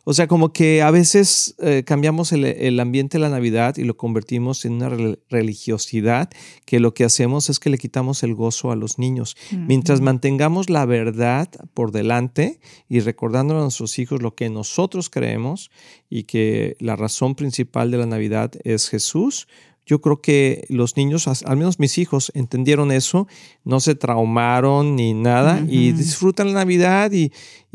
O 0.05 0.13
sea, 0.13 0.27
como 0.27 0.53
que 0.53 0.83
a 0.83 0.91
veces 0.91 1.55
eh, 1.63 1.85
cambiamos 1.87 2.33
el, 2.33 2.45
el, 2.45 2.79
ambiente 2.81 3.17
de 3.17 3.23
la 3.23 3.31
Navidad 3.31 3.79
y 3.79 3.85
lo 3.85 3.97
convertimos 3.97 4.67
en 4.67 4.75
una 4.75 4.91
religiosidad 5.31 6.29
que 6.67 6.81
lo 6.81 6.93
que 6.93 7.05
hacemos 7.05 7.49
es 7.49 7.59
que 7.59 7.71
le 7.71 7.79
quitamos 7.79 7.94
el 8.23 8.35
gozo 8.35 8.71
a 8.71 8.77
los 8.77 8.99
niños. 8.99 9.37
Mientras 9.53 10.01
mantengamos 10.01 10.69
la 10.69 10.85
verdad 10.85 11.49
por 11.75 11.93
delante 11.93 12.61
y 12.89 13.01
recordándole 13.01 13.61
a 13.61 13.63
nuestros 13.63 13.99
hijos 13.99 14.21
lo 14.21 14.35
que 14.35 14.51
nosotros 14.51 15.11
creemos 15.11 15.71
y 16.11 16.25
que 16.25 16.77
la 16.81 16.97
razón 16.97 17.35
principal 17.35 17.91
de 17.91 17.99
la 17.99 18.07
Navidad 18.07 18.53
es 18.65 18.89
Jesús, 18.89 19.47
yo 19.87 20.01
creo 20.01 20.21
que 20.21 20.65
los 20.69 20.97
niños, 20.97 21.29
al 21.29 21.57
menos 21.57 21.79
mis 21.79 21.99
hijos, 21.99 22.33
entendieron 22.35 22.91
eso, 22.91 23.27
no 23.65 23.81
se 23.81 23.95
traumaron 23.95 24.97
ni 24.97 25.13
nada 25.13 25.63
y 25.69 25.93
disfrutan 25.93 26.49
la 26.49 26.61
Navidad 26.61 27.13
y, 27.13 27.33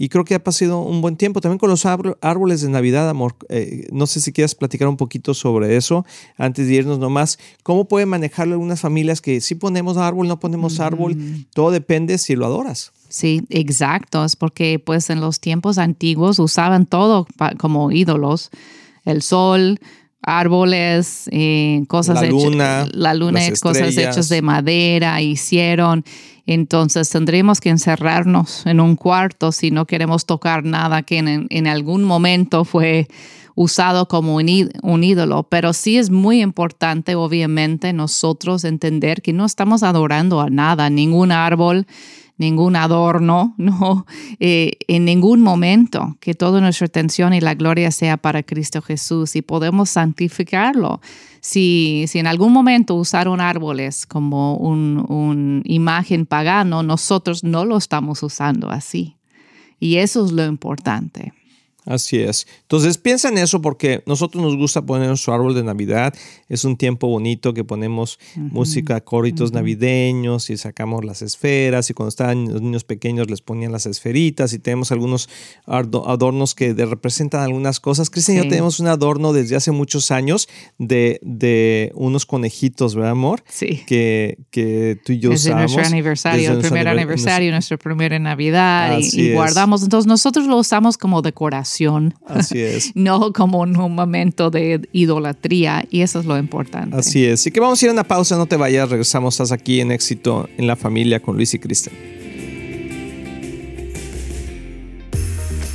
creo 0.09 0.23
que 0.23 0.33
ha 0.33 0.43
pasado 0.43 0.79
un 0.79 1.01
buen 1.01 1.17
tiempo. 1.17 1.41
También 1.41 1.59
con 1.59 1.69
los 1.69 1.85
árboles 1.85 2.61
de 2.61 2.69
Navidad, 2.69 3.09
amor. 3.09 3.35
Eh, 3.49 3.87
no 3.91 4.07
sé 4.07 4.21
si 4.21 4.31
quieres 4.31 4.55
platicar 4.55 4.87
un 4.87 4.97
poquito 4.97 5.33
sobre 5.33 5.75
eso 5.75 6.05
antes 6.37 6.67
de 6.67 6.75
irnos 6.75 6.99
nomás. 6.99 7.37
¿Cómo 7.63 7.85
puede 7.85 8.05
manejarlo 8.05 8.53
algunas 8.53 8.79
familias 8.79 9.21
que 9.21 9.41
si 9.41 9.55
ponemos 9.55 9.97
árbol, 9.97 10.27
no 10.27 10.39
ponemos 10.39 10.79
árbol? 10.79 11.17
Todo 11.53 11.71
depende 11.71 12.17
si 12.17 12.35
lo 12.35 12.45
adoras. 12.45 12.91
Sí, 13.09 13.43
exacto. 13.49 14.23
Es 14.23 14.35
porque 14.35 14.79
pues 14.83 15.09
en 15.09 15.19
los 15.19 15.39
tiempos 15.39 15.77
antiguos 15.77 16.39
usaban 16.39 16.85
todo 16.85 17.27
como 17.59 17.91
ídolos. 17.91 18.49
El 19.05 19.21
sol, 19.21 19.79
árboles, 20.21 21.29
eh, 21.31 21.83
cosas 21.87 22.21
la 22.21 22.27
luna, 22.29 22.87
la 22.91 23.13
luna, 23.13 23.39
cosas 23.61 23.97
hechas 23.97 24.29
de 24.29 24.41
madera, 24.41 25.21
hicieron. 25.21 26.03
Entonces 26.45 27.09
tendríamos 27.09 27.59
que 27.61 27.69
encerrarnos 27.69 28.65
en 28.65 28.79
un 28.79 28.95
cuarto 28.95 29.51
si 29.51 29.71
no 29.71 29.85
queremos 29.85 30.25
tocar 30.25 30.63
nada 30.63 31.03
que 31.03 31.17
en, 31.17 31.67
algún 31.67 32.03
momento 32.03 32.65
fue 32.65 33.07
usado 33.53 34.07
como 34.07 34.35
un, 34.35 34.71
un, 34.81 35.03
ídolo, 35.03 35.43
pero 35.43 35.73
sí 35.73 35.97
es 35.97 36.09
muy 36.09 36.41
importante, 36.41 37.15
obviamente, 37.15 37.93
nosotros 37.93 38.63
entender 38.63 39.21
que 39.21 39.33
no 39.33 39.45
estamos 39.45 39.83
adorando 39.83 40.41
a 40.41 40.49
nada, 40.49 40.89
ningún 40.89 41.31
árbol, 41.31 41.85
ningún 42.39 42.75
adorno, 42.75 43.53
no, 43.57 44.07
eh, 44.39 44.71
en 44.87 45.05
ningún 45.05 45.41
momento, 45.41 46.17
que 46.19 46.33
toda 46.33 46.59
nuestra 46.61 46.87
atención 46.87 47.35
y 47.35 47.41
la 47.41 47.53
gloria 47.53 47.91
sea 47.91 48.17
para 48.17 48.41
Cristo 48.41 48.81
Jesús 48.81 49.35
y 49.35 49.43
podemos 49.43 49.91
santificarlo. 49.91 51.01
Si, 51.41 52.05
si 52.07 52.19
en 52.19 52.27
algún 52.27 52.51
momento 52.51 52.95
usaron 52.95 53.39
árboles 53.39 54.05
como 54.05 54.55
una 54.57 55.03
un 55.03 55.61
imagen 55.65 56.25
pagano, 56.25 56.83
nosotros 56.83 57.43
no 57.43 57.65
lo 57.65 57.77
estamos 57.77 58.23
usando 58.23 58.69
así. 58.69 59.15
Y 59.79 59.97
eso 59.97 60.25
es 60.25 60.31
lo 60.31 60.45
importante. 60.45 61.33
Así 61.89 62.19
es. 62.19 62.45
Entonces 62.61 62.99
piensa 62.99 63.29
en 63.29 63.39
eso 63.39 63.63
porque 63.63 64.03
nosotros 64.05 64.43
nos 64.43 64.55
gusta 64.55 64.83
poner 64.83 65.07
nuestro 65.07 65.33
árbol 65.33 65.55
de 65.55 65.63
Navidad. 65.63 66.13
Es 66.47 66.63
un 66.63 66.77
tiempo 66.77 67.07
bonito 67.07 67.51
que 67.55 67.63
ponemos 67.63 68.19
música, 68.35 69.01
coritos 69.01 69.53
navideños 69.53 70.51
y 70.51 70.57
sacamos 70.57 71.03
las 71.03 71.23
esferas 71.23 71.89
y 71.89 71.95
cuando 71.95 72.09
estaban 72.09 72.47
los 72.47 72.61
niños 72.61 72.83
pequeños 72.83 73.27
les 73.31 73.41
ponían 73.41 73.71
las 73.71 73.87
esferitas 73.87 74.53
y 74.53 74.59
tenemos 74.59 74.91
algunos 74.91 75.29
adornos 75.65 76.53
que 76.53 76.75
representan 76.75 77.41
algunas 77.41 77.79
cosas. 77.79 78.11
Cristian 78.11 78.37
y 78.37 78.43
yo 78.43 78.49
tenemos 78.49 78.79
un 78.79 78.85
adorno 78.85 79.33
desde 79.33 79.55
hace 79.55 79.71
muchos 79.71 80.11
años 80.11 80.47
de, 80.77 81.19
de 81.23 81.91
unos 81.95 82.27
conejitos, 82.27 82.93
¿verdad, 82.93 83.13
amor? 83.13 83.43
Sí. 83.49 83.81
Que, 83.87 84.37
que 84.51 84.99
tú 85.03 85.13
y 85.13 85.19
yo 85.19 85.31
desde 85.31 85.49
usamos. 85.49 85.71
nuestro 85.71 85.91
aniversario, 85.91 86.51
el 86.51 86.59
primer 86.59 86.87
aniversario, 86.87 87.51
nuestro 87.51 87.79
primer 87.79 88.21
Navidad 88.21 88.99
y, 88.99 89.21
y 89.21 89.33
guardamos. 89.33 89.81
Entonces 89.81 90.05
nosotros 90.05 90.45
lo 90.45 90.57
usamos 90.57 90.95
como 90.95 91.23
decoración 91.23 91.78
Así 92.25 92.59
es. 92.59 92.91
no 92.95 93.33
como 93.33 93.59
un 93.59 93.73
momento 93.73 94.49
de 94.49 94.87
idolatría 94.91 95.85
y 95.89 96.01
eso 96.01 96.19
es 96.19 96.25
lo 96.25 96.37
importante. 96.37 96.95
Así 96.95 97.25
es. 97.25 97.41
Así 97.41 97.51
que 97.51 97.59
vamos 97.59 97.81
a 97.81 97.85
ir 97.85 97.89
a 97.89 97.93
una 97.93 98.03
pausa, 98.03 98.37
no 98.37 98.45
te 98.45 98.57
vayas, 98.57 98.89
regresamos, 98.89 99.35
estás 99.35 99.51
aquí 99.51 99.79
en 99.79 99.91
éxito 99.91 100.49
en 100.57 100.67
la 100.67 100.75
familia 100.75 101.21
con 101.21 101.35
Luis 101.35 101.53
y 101.53 101.59
Cristian. 101.59 102.18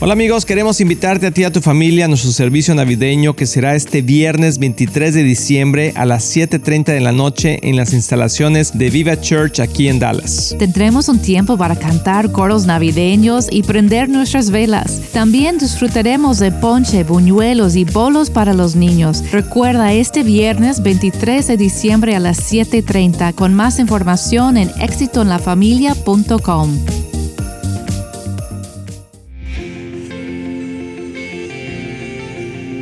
Hola 0.01 0.15
amigos, 0.15 0.45
queremos 0.45 0.81
invitarte 0.81 1.29
a 1.29 1.31
ti 1.31 1.43
y 1.43 1.45
a 1.45 1.53
tu 1.53 1.61
familia 1.61 2.07
a 2.07 2.09
nuestro 2.09 2.33
servicio 2.33 2.75
navideño 2.75 3.37
que 3.37 3.47
será 3.47 3.77
este 3.77 4.03
viernes 4.03 4.59
23 4.59 5.15
de 5.15 5.23
diciembre 5.23 5.93
a 5.95 6.05
las 6.05 6.37
7.30 6.37 6.87
de 6.87 7.01
la 7.01 7.13
noche 7.13 7.61
en 7.63 7.77
las 7.77 7.93
instalaciones 7.93 8.77
de 8.77 8.91
Viva 8.91 9.21
Church 9.21 9.61
aquí 9.61 9.87
en 9.87 10.01
Dallas. 10.01 10.57
Tendremos 10.59 11.09
un 11.09 11.21
tiempo 11.21 11.57
para 11.57 11.77
cantar 11.77 12.33
coros 12.33 12.67
navideños 12.67 13.47
y 13.49 13.63
prender 13.63 14.09
nuestras 14.09 14.51
velas. 14.51 15.01
También 15.13 15.59
disfrutaremos 15.59 16.41
de 16.41 16.51
ponche, 16.51 17.05
buñuelos 17.05 17.77
y 17.77 17.85
bolos 17.85 18.31
para 18.31 18.53
los 18.53 18.75
niños. 18.75 19.23
Recuerda 19.31 19.93
este 19.93 20.25
viernes 20.25 20.83
23 20.83 21.47
de 21.47 21.57
diciembre 21.57 22.17
a 22.17 22.21
las 22.21 22.53
7.30 22.53 23.33
con 23.35 23.55
más 23.55 23.79
información 23.79 24.57
en 24.57 24.73
éxitoenlafamilia.com. 24.81 27.14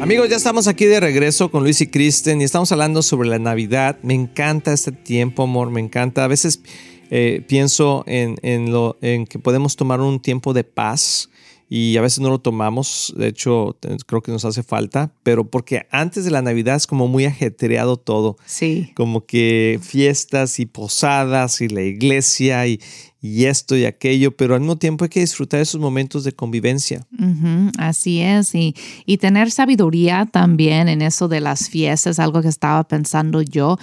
Amigos, 0.03 0.29
ya 0.29 0.35
estamos 0.35 0.67
aquí 0.67 0.87
de 0.87 0.99
regreso 0.99 1.49
con 1.53 1.63
Luis 1.63 1.81
y 1.81 1.87
Kristen 1.87 2.41
y 2.41 2.45
estamos 2.45 2.73
hablando 2.73 3.03
sobre 3.03 3.29
la 3.29 3.39
Navidad. 3.39 4.01
Me 4.03 4.15
encanta 4.15 4.73
este 4.73 4.91
tiempo, 4.91 5.45
amor, 5.45 5.71
me 5.71 5.79
encanta. 5.79 6.25
A 6.25 6.27
veces 6.27 6.61
eh, 7.11 7.45
pienso 7.47 8.03
en, 8.09 8.73
lo, 8.73 8.99
en 9.01 9.27
que 9.27 9.39
podemos 9.39 9.77
tomar 9.77 10.01
un 10.01 10.19
tiempo 10.19 10.55
de 10.55 10.65
paz 10.65 11.31
y 11.69 11.97
a 11.99 12.01
veces 12.01 12.19
no 12.19 12.31
lo 12.31 12.41
tomamos, 12.41 13.15
de 13.17 13.29
hecho 13.29 13.79
creo 14.07 14.23
que 14.23 14.33
nos 14.33 14.45
hace 14.45 14.65
falta, 14.65 15.15
pero 15.23 15.49
porque 15.49 15.87
antes 15.93 16.25
de 16.25 16.33
la 16.33 16.43
Navidad 16.43 16.75
es 16.75 16.89
como 16.89 17.07
muy 17.07 17.25
ajetreado 17.25 17.97
todo. 17.97 18.37
Sí. 18.45 18.91
Como 18.97 19.25
que 19.25 19.79
fiestas 19.81 20.59
y 20.59 20.67
posadas 20.67 21.61
y 21.61 21.69
la 21.69 21.83
iglesia 21.83 22.67
y, 22.67 22.81
y 23.23 23.45
esto 23.45 23.77
y 23.77 23.85
aquello, 23.85 24.37
pero 24.37 24.55
al 24.55 24.61
mismo 24.61 24.77
tiempo 24.77 25.05
hay 25.05 25.09
que 25.09 25.21
disfrutar 25.21 25.61
esos 25.61 25.81
momentos 25.81 26.25
de 26.25 26.33
convivencia. 26.33 27.07
así 27.79 28.21
es, 28.21 28.53
y, 28.55 28.75
y, 29.07 29.19
tener 29.19 29.53
sabiduría 29.53 30.27
también 30.27 30.89
en 30.89 31.03
eso 31.03 31.29
de 31.29 31.41
las 31.41 31.71
fiestas, 31.71 32.19
algo 32.19 32.43
que 32.43 32.49
estaba 32.49 32.83
pensando 32.83 33.41
yo, 33.41 33.79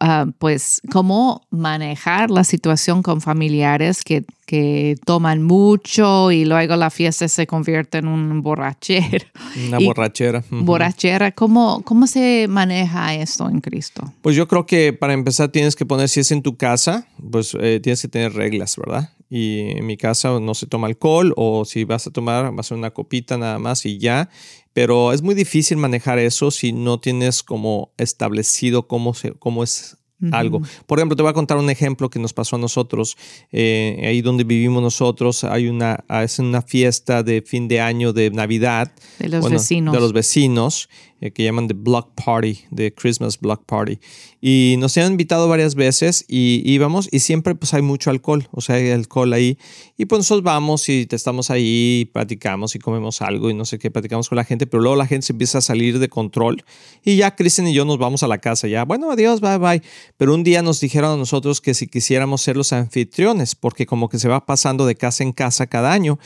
Ah, 0.00 0.26
pues 0.38 0.82
cómo 0.92 1.46
manejar 1.50 2.30
la 2.30 2.44
situación 2.44 3.02
con 3.02 3.22
familiares 3.22 4.04
que, 4.04 4.24
que, 4.44 4.96
toman 5.06 5.42
mucho 5.42 6.30
y 6.30 6.44
luego 6.44 6.76
la 6.76 6.90
fiesta 6.90 7.26
se 7.26 7.46
convierte 7.46 7.98
en 7.98 8.08
un 8.08 8.42
borrachera. 8.42 9.26
Una 9.66 9.78
borrachera. 9.78 10.44
Borrachera, 10.50 11.32
¿Cómo, 11.32 11.82
¿cómo 11.84 12.06
se 12.06 12.46
maneja 12.48 13.14
esto 13.14 13.48
en 13.48 13.60
Cristo? 13.60 14.12
Pues 14.20 14.36
yo 14.36 14.46
creo 14.46 14.66
que 14.66 14.92
para 14.92 15.14
empezar 15.14 15.48
tienes 15.48 15.74
que 15.74 15.86
poner, 15.86 16.10
si 16.10 16.20
es 16.20 16.32
en 16.32 16.42
tu 16.42 16.56
casa, 16.56 17.08
pues 17.30 17.56
eh, 17.58 17.80
tienes 17.82 18.02
que 18.02 18.08
tener 18.08 18.34
reglas, 18.34 18.76
¿verdad? 18.76 19.10
y 19.30 19.78
en 19.78 19.86
mi 19.86 19.96
casa 19.96 20.38
no 20.40 20.54
se 20.54 20.66
toma 20.66 20.86
alcohol 20.86 21.34
o 21.36 21.64
si 21.64 21.84
vas 21.84 22.06
a 22.06 22.10
tomar 22.10 22.46
va 22.46 22.62
a 22.68 22.74
una 22.74 22.90
copita 22.90 23.36
nada 23.36 23.58
más 23.58 23.84
y 23.84 23.98
ya 23.98 24.30
pero 24.72 25.12
es 25.12 25.22
muy 25.22 25.34
difícil 25.34 25.76
manejar 25.76 26.18
eso 26.18 26.50
si 26.50 26.72
no 26.72 27.00
tienes 27.00 27.42
como 27.42 27.92
establecido 27.96 28.86
cómo, 28.86 29.14
se, 29.14 29.32
cómo 29.32 29.62
es 29.62 29.98
algo. 30.32 30.62
Por 30.86 30.98
ejemplo, 30.98 31.14
te 31.16 31.22
voy 31.22 31.30
a 31.30 31.32
contar 31.32 31.58
un 31.58 31.70
ejemplo 31.70 32.10
que 32.10 32.18
nos 32.18 32.32
pasó 32.32 32.56
a 32.56 32.58
nosotros. 32.58 33.16
Eh, 33.52 34.02
ahí 34.04 34.20
donde 34.20 34.44
vivimos 34.44 34.82
nosotros 34.82 35.44
hay 35.44 35.68
una, 35.68 36.04
es 36.22 36.38
una 36.38 36.62
fiesta 36.62 37.22
de 37.22 37.42
fin 37.42 37.68
de 37.68 37.80
año 37.80 38.12
de 38.12 38.30
Navidad. 38.30 38.92
De 39.18 39.28
los 39.28 39.48
vecinos. 39.48 39.94
De 39.94 40.00
los 40.00 40.12
vecinos. 40.12 40.88
Eh, 41.20 41.32
que 41.32 41.42
llaman 41.42 41.66
The 41.66 41.74
Block 41.74 42.12
Party, 42.14 42.60
The 42.72 42.94
Christmas 42.94 43.40
Block 43.40 43.64
Party. 43.64 43.98
Y 44.40 44.76
nos 44.78 44.96
han 44.98 45.10
invitado 45.10 45.48
varias 45.48 45.74
veces 45.74 46.24
y 46.28 46.62
íbamos 46.64 47.08
y 47.10 47.18
siempre 47.18 47.56
pues 47.56 47.74
hay 47.74 47.82
mucho 47.82 48.10
alcohol, 48.10 48.46
o 48.52 48.60
sea, 48.60 48.76
hay 48.76 48.90
alcohol 48.90 49.32
ahí. 49.32 49.58
Y 49.96 50.04
pues 50.04 50.20
nosotros 50.20 50.44
vamos 50.44 50.88
y 50.88 51.08
estamos 51.10 51.50
ahí, 51.50 52.08
platicamos 52.12 52.76
y 52.76 52.78
comemos 52.78 53.20
algo 53.20 53.50
y 53.50 53.54
no 53.54 53.64
sé 53.64 53.80
qué, 53.80 53.90
platicamos 53.90 54.28
con 54.28 54.36
la 54.36 54.44
gente, 54.44 54.68
pero 54.68 54.80
luego 54.80 54.94
la 54.94 55.08
gente 55.08 55.26
se 55.26 55.32
empieza 55.32 55.58
a 55.58 55.60
salir 55.60 55.98
de 55.98 56.08
control 56.08 56.62
y 57.04 57.16
ya 57.16 57.34
Kristen 57.34 57.66
y 57.66 57.74
yo 57.74 57.84
nos 57.84 57.98
vamos 57.98 58.22
a 58.22 58.28
la 58.28 58.38
casa, 58.38 58.68
ya, 58.68 58.84
bueno, 58.84 59.10
adiós, 59.10 59.40
bye, 59.40 59.58
bye. 59.58 59.82
Pero 60.18 60.34
un 60.34 60.44
día 60.44 60.62
nos 60.62 60.78
dijeron 60.78 61.14
a 61.14 61.16
nosotros 61.16 61.60
que 61.60 61.74
si 61.74 61.88
quisiéramos 61.88 62.42
ser 62.42 62.56
los 62.56 62.72
anfitriones, 62.72 63.56
porque 63.56 63.86
como 63.86 64.08
que 64.08 64.20
se 64.20 64.28
va 64.28 64.46
pasando 64.46 64.86
de 64.86 64.94
casa 64.94 65.24
en 65.24 65.32
casa 65.32 65.66
cada 65.66 65.92
año. 65.92 66.18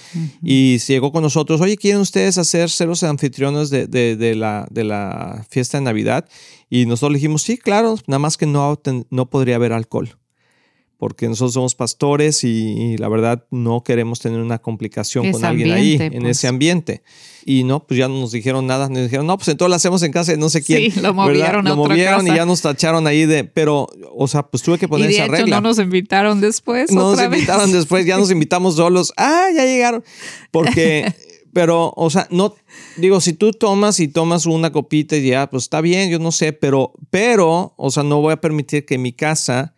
Y 0.43 0.77
llegó 0.79 1.13
con 1.13 1.23
nosotros, 1.23 1.63
oye, 1.63 1.79
¿quieren 1.79 2.03
ustedes 2.03 2.37
hacer 2.37 2.69
ser 2.69 2.89
los 2.89 3.03
anfitriones 3.05 3.71
de, 3.71 3.87
de 3.87 4.35
la 4.35 4.69
la 4.85 5.45
fiesta 5.51 5.79
de 5.79 5.85
Navidad 5.85 6.29
y 6.71 6.87
nosotros 6.87 7.15
dijimos, 7.15 7.43
sí, 7.43 7.57
claro, 7.59 7.97
nada 8.07 8.19
más 8.19 8.37
que 8.37 8.47
no, 8.47 8.81
no 9.11 9.31
podría 9.31 9.57
haber 9.57 9.73
alcohol. 9.73 10.17
porque 10.99 11.27
nosotros 11.27 11.55
somos 11.55 11.75
pastores 11.75 12.45
y, 12.45 12.49
y 12.49 12.97
la 12.97 13.09
verdad 13.09 13.45
no 13.51 13.83
queremos 13.83 14.21
tener 14.21 14.39
una 14.39 14.59
complicación 14.59 15.33
con 15.33 15.45
alguien 15.45 15.73
ahí, 15.73 15.97
en 15.99 16.23
pues. 16.23 16.39
ese 16.39 16.47
ambiente. 16.47 17.03
Y 17.45 17.65
no, 17.65 17.85
pues 17.85 17.99
ya 17.99 18.07
no 18.07 18.21
nos 18.21 18.31
dijeron 18.31 18.69
nada, 18.69 18.89
nos 18.89 19.03
dijeron, 19.03 19.27
no, 19.27 19.37
pues 19.37 19.49
entonces 19.49 19.71
lo 19.71 19.75
hacemos 19.75 20.01
en 20.05 20.13
casa 20.13 20.31
de 20.31 20.39
no 20.39 20.49
sé 20.49 20.63
quién. 20.63 20.93
Sí, 20.93 21.01
lo 21.01 21.13
¿verdad? 21.13 21.15
movieron 21.15 21.67
a 21.67 21.71
Lo 21.71 21.81
otra 21.81 21.95
movieron 21.95 22.29
y 22.29 22.37
ya 22.37 22.47
nos 22.47 22.63
tacharon 22.63 23.05
ahí 23.09 23.27
de, 23.27 23.43
pero, 23.43 23.89
o 24.15 24.29
sea, 24.29 24.45
pues 24.45 24.63
tuve 24.63 24.79
que 24.79 24.87
poner 24.87 25.07
y 25.11 25.15
de 25.15 25.15
esa 25.17 25.25
hecho 25.25 25.33
regla. 25.33 25.61
no 25.61 25.69
nos 25.69 25.81
invitaron 25.81 26.41
después. 26.41 26.93
No 26.93 27.01
nos 27.11 27.17
vez. 27.17 27.27
invitaron 27.27 27.73
después, 27.73 28.07
ya 28.07 28.17
nos 28.17 28.31
invitamos 28.37 28.77
solos. 28.77 29.13
Ah, 29.17 29.49
ya 29.53 29.65
llegaron. 29.65 30.05
Porque, 30.53 31.13
pero, 31.53 31.93
o 31.97 32.11
sea, 32.11 32.27
no, 32.31 32.55
digo, 32.97 33.21
si 33.21 33.35
tú 33.35 33.53
tomas 33.53 34.01
y 34.01 34.09
tomas 34.09 34.47
una 34.47 34.73
copita 34.73 35.17
y 35.17 35.29
ya, 35.29 35.49
pues 35.49 35.65
está 35.65 35.81
bien, 35.81 36.11
yo 36.11 36.19
no 36.19 36.33
sé, 36.33 36.53
pero, 36.53 36.93
pero, 37.11 37.75
o 37.77 37.91
sea, 37.91 38.03
no 38.03 38.21
voy 38.21 38.33
a 38.33 38.41
permitir 38.41 38.87
que 38.87 38.99
mi 38.99 39.13
casa 39.13 39.75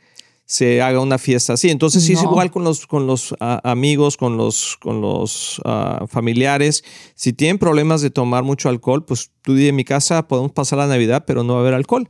se 0.47 0.83
haga 0.83 1.01
una 1.01 1.19
fiesta 1.19 1.55
así. 1.55 1.71
Entonces, 1.71 2.05
sí 2.05 2.13
es 2.13 2.23
No. 2.23 2.31
igual 2.31 2.51
con 2.51 2.65
los, 2.65 2.87
con 2.87 3.07
los 3.07 3.35
ah, 3.41 3.61
amigos, 3.65 4.17
con 4.17 4.37
los, 4.37 4.77
con 4.81 5.01
los 5.01 5.61
ah, 5.65 6.05
familiares. 6.09 6.85
Si 7.15 7.33
tienen 7.33 7.59
problemas 7.59 8.03
de 8.03 8.11
tomar 8.11 8.43
mucho 8.45 8.69
alcohol, 8.69 9.05
pues 9.05 9.31
tú 9.45 9.55
di 9.55 9.69
en 9.69 9.77
mi 9.77 9.85
casa 9.85 10.27
podemos 10.27 10.53
pasar 10.53 10.79
la 10.79 10.87
Navidad, 10.87 11.25
pero 11.27 11.45
no 11.45 11.53
va 11.53 11.59
a 11.59 11.63
haber 11.63 11.75
alcohol, 11.75 12.09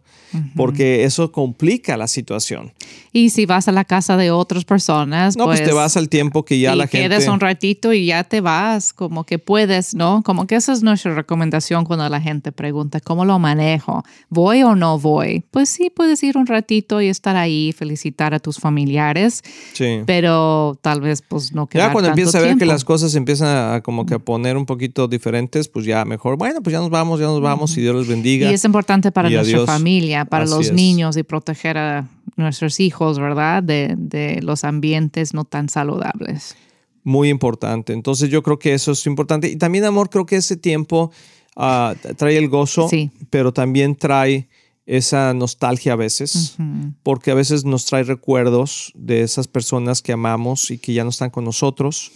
porque 0.54 1.02
eso 1.02 1.32
complica 1.32 1.96
la 1.96 2.06
situación. 2.06 2.72
Y 3.12 3.30
si 3.30 3.44
vas 3.44 3.66
a 3.66 3.72
la 3.72 3.84
casa 3.84 4.16
de 4.16 4.30
otras 4.30 4.64
personas, 4.64 5.36
No, 5.36 5.46
pues, 5.46 5.62
te 5.62 5.72
vas 5.72 5.96
al 5.96 6.08
tiempo 6.08 6.44
que 6.44 6.60
ya 6.60 6.74
y 6.74 6.78
la 6.78 6.86
gente... 6.86 7.08
quedas 7.08 7.26
un 7.26 7.40
ratito 7.40 7.92
y 7.92 8.06
ya 8.06 8.22
te 8.22 8.40
vas, 8.40 8.92
como 8.92 9.24
que 9.24 9.40
puedes, 9.40 9.94
¿no? 9.94 10.22
Como 10.24 10.46
que 10.46 10.54
esa 10.54 10.72
es 10.72 10.84
nuestra 10.84 11.12
recomendación 11.14 11.84
cuando 11.84 12.08
la 12.08 12.20
gente 12.20 12.52
pregunta, 12.52 13.00
¿cómo 13.00 13.24
lo 13.24 13.40
manejo? 13.40 14.04
¿Voy 14.28 14.62
o 14.62 14.76
no 14.76 15.00
voy? 15.00 15.44
Pues 15.50 15.68
sí, 15.68 15.90
puedes 15.90 16.22
ir 16.22 16.36
un 16.38 16.46
ratito 16.46 17.00
y 17.00 17.08
estar 17.08 17.34
ahí, 17.36 17.72
felicitar 17.72 18.23
a 18.32 18.38
tus 18.38 18.58
familiares, 18.58 19.42
Sí. 19.74 19.98
pero 20.06 20.78
tal 20.80 21.00
vez 21.02 21.20
pues 21.20 21.52
no 21.52 21.66
quedar 21.66 21.88
Ya 21.88 21.92
cuando 21.92 22.08
tanto 22.08 22.20
empiezas 22.20 22.40
a 22.40 22.46
ver 22.46 22.56
que 22.56 22.64
las 22.64 22.84
cosas 22.84 23.12
se 23.12 23.18
empiezan 23.18 23.74
a, 23.74 23.80
como 23.82 24.06
que 24.06 24.14
a 24.14 24.18
poner 24.18 24.56
un 24.56 24.64
poquito 24.64 25.08
diferentes, 25.08 25.68
pues 25.68 25.84
ya 25.84 26.04
mejor, 26.06 26.38
bueno, 26.38 26.62
pues 26.62 26.72
ya 26.72 26.78
nos 26.80 26.90
vamos, 26.90 27.20
ya 27.20 27.26
nos 27.26 27.40
vamos 27.42 27.76
y 27.76 27.80
Dios 27.82 27.94
los 27.94 28.06
bendiga. 28.08 28.50
Y 28.50 28.54
es 28.54 28.64
importante 28.64 29.10
para 29.12 29.28
Y 29.28 29.34
nuestra 29.34 29.56
adiós. 29.58 29.66
familia, 29.68 30.24
para 30.24 30.44
Así 30.44 30.54
los 30.54 30.66
es. 30.68 30.72
niños 30.72 31.16
y 31.16 31.24
proteger 31.24 31.76
a 31.76 32.08
nuestros 32.36 32.80
hijos, 32.80 33.18
¿verdad? 33.18 33.62
De, 33.62 33.94
de 33.98 34.40
los 34.42 34.64
ambientes 34.64 35.34
no 35.34 35.44
tan 35.44 35.68
saludables. 35.68 36.56
Muy 37.02 37.28
importante. 37.28 37.92
Entonces 37.92 38.30
yo 38.30 38.42
creo 38.42 38.58
que 38.58 38.72
eso 38.72 38.92
es 38.92 39.04
importante. 39.06 39.48
Y 39.48 39.56
también, 39.56 39.84
amor, 39.84 40.08
creo 40.08 40.24
que 40.24 40.36
ese 40.36 40.56
tiempo 40.56 41.10
ah, 41.54 41.94
trae 42.16 42.38
el 42.38 42.48
gozo, 42.48 42.88
Sí. 42.88 43.10
pero 43.30 43.52
también 43.52 43.94
trae 43.94 44.48
esa 44.86 45.32
nostalgia 45.32 45.94
a 45.94 45.96
veces, 45.96 46.56
porque 47.02 47.30
a 47.30 47.34
veces 47.34 47.64
nos 47.64 47.86
trae 47.86 48.02
recuerdos 48.02 48.92
de 48.94 49.22
esas 49.22 49.48
personas 49.48 50.02
que 50.02 50.12
amamos 50.12 50.70
y 50.70 50.78
que 50.78 50.92
ya 50.92 51.04
no 51.04 51.10
están 51.10 51.30
con 51.30 51.44
nosotros, 51.44 52.12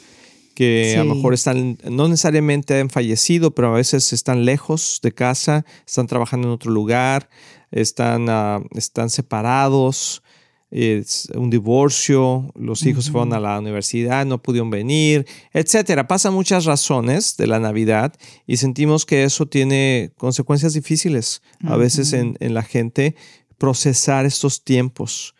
que 0.54 0.96
a 0.98 1.04
lo 1.04 1.14
mejor 1.14 1.34
están, 1.34 1.78
no 1.88 2.08
necesariamente 2.08 2.80
han 2.80 2.90
fallecido, 2.90 3.54
pero 3.54 3.68
a 3.68 3.76
veces 3.76 4.12
están 4.12 4.44
lejos 4.44 4.98
de 5.02 5.12
casa, 5.12 5.64
están 5.86 6.08
trabajando 6.08 6.48
en 6.48 6.54
otro 6.54 6.72
lugar, 6.72 7.30
están, 7.70 8.28
ah, 8.28 8.60
están 8.74 9.08
separados, 9.08 10.22
es 10.70 11.28
un 11.34 11.48
divorcio, 11.50 12.52
los 12.54 12.84
hijos 12.84 13.06
se 13.06 13.12
fueron 13.12 13.32
a 13.32 13.40
la 13.40 13.58
universidad, 13.58 14.26
no 14.26 14.42
pudieron 14.42 14.70
venir, 14.70 15.26
etcétera. 15.52 16.06
Pasan 16.06 16.34
muchas 16.34 16.66
razones 16.66 17.36
de 17.36 17.46
la 17.46 17.58
Navidad 17.58 18.14
y 18.46 18.58
sentimos 18.58 19.06
que 19.06 19.24
eso 19.24 19.46
tiene 19.46 20.12
consecuencias 20.16 20.74
difíciles 20.74 21.42
a 21.64 21.76
veces 21.76 22.12
en, 22.12 22.36
en 22.40 22.54
la 22.54 22.62
gente 22.62 23.16
procesar 23.56 24.26
estos 24.26 24.62
tiempos. 24.62 25.34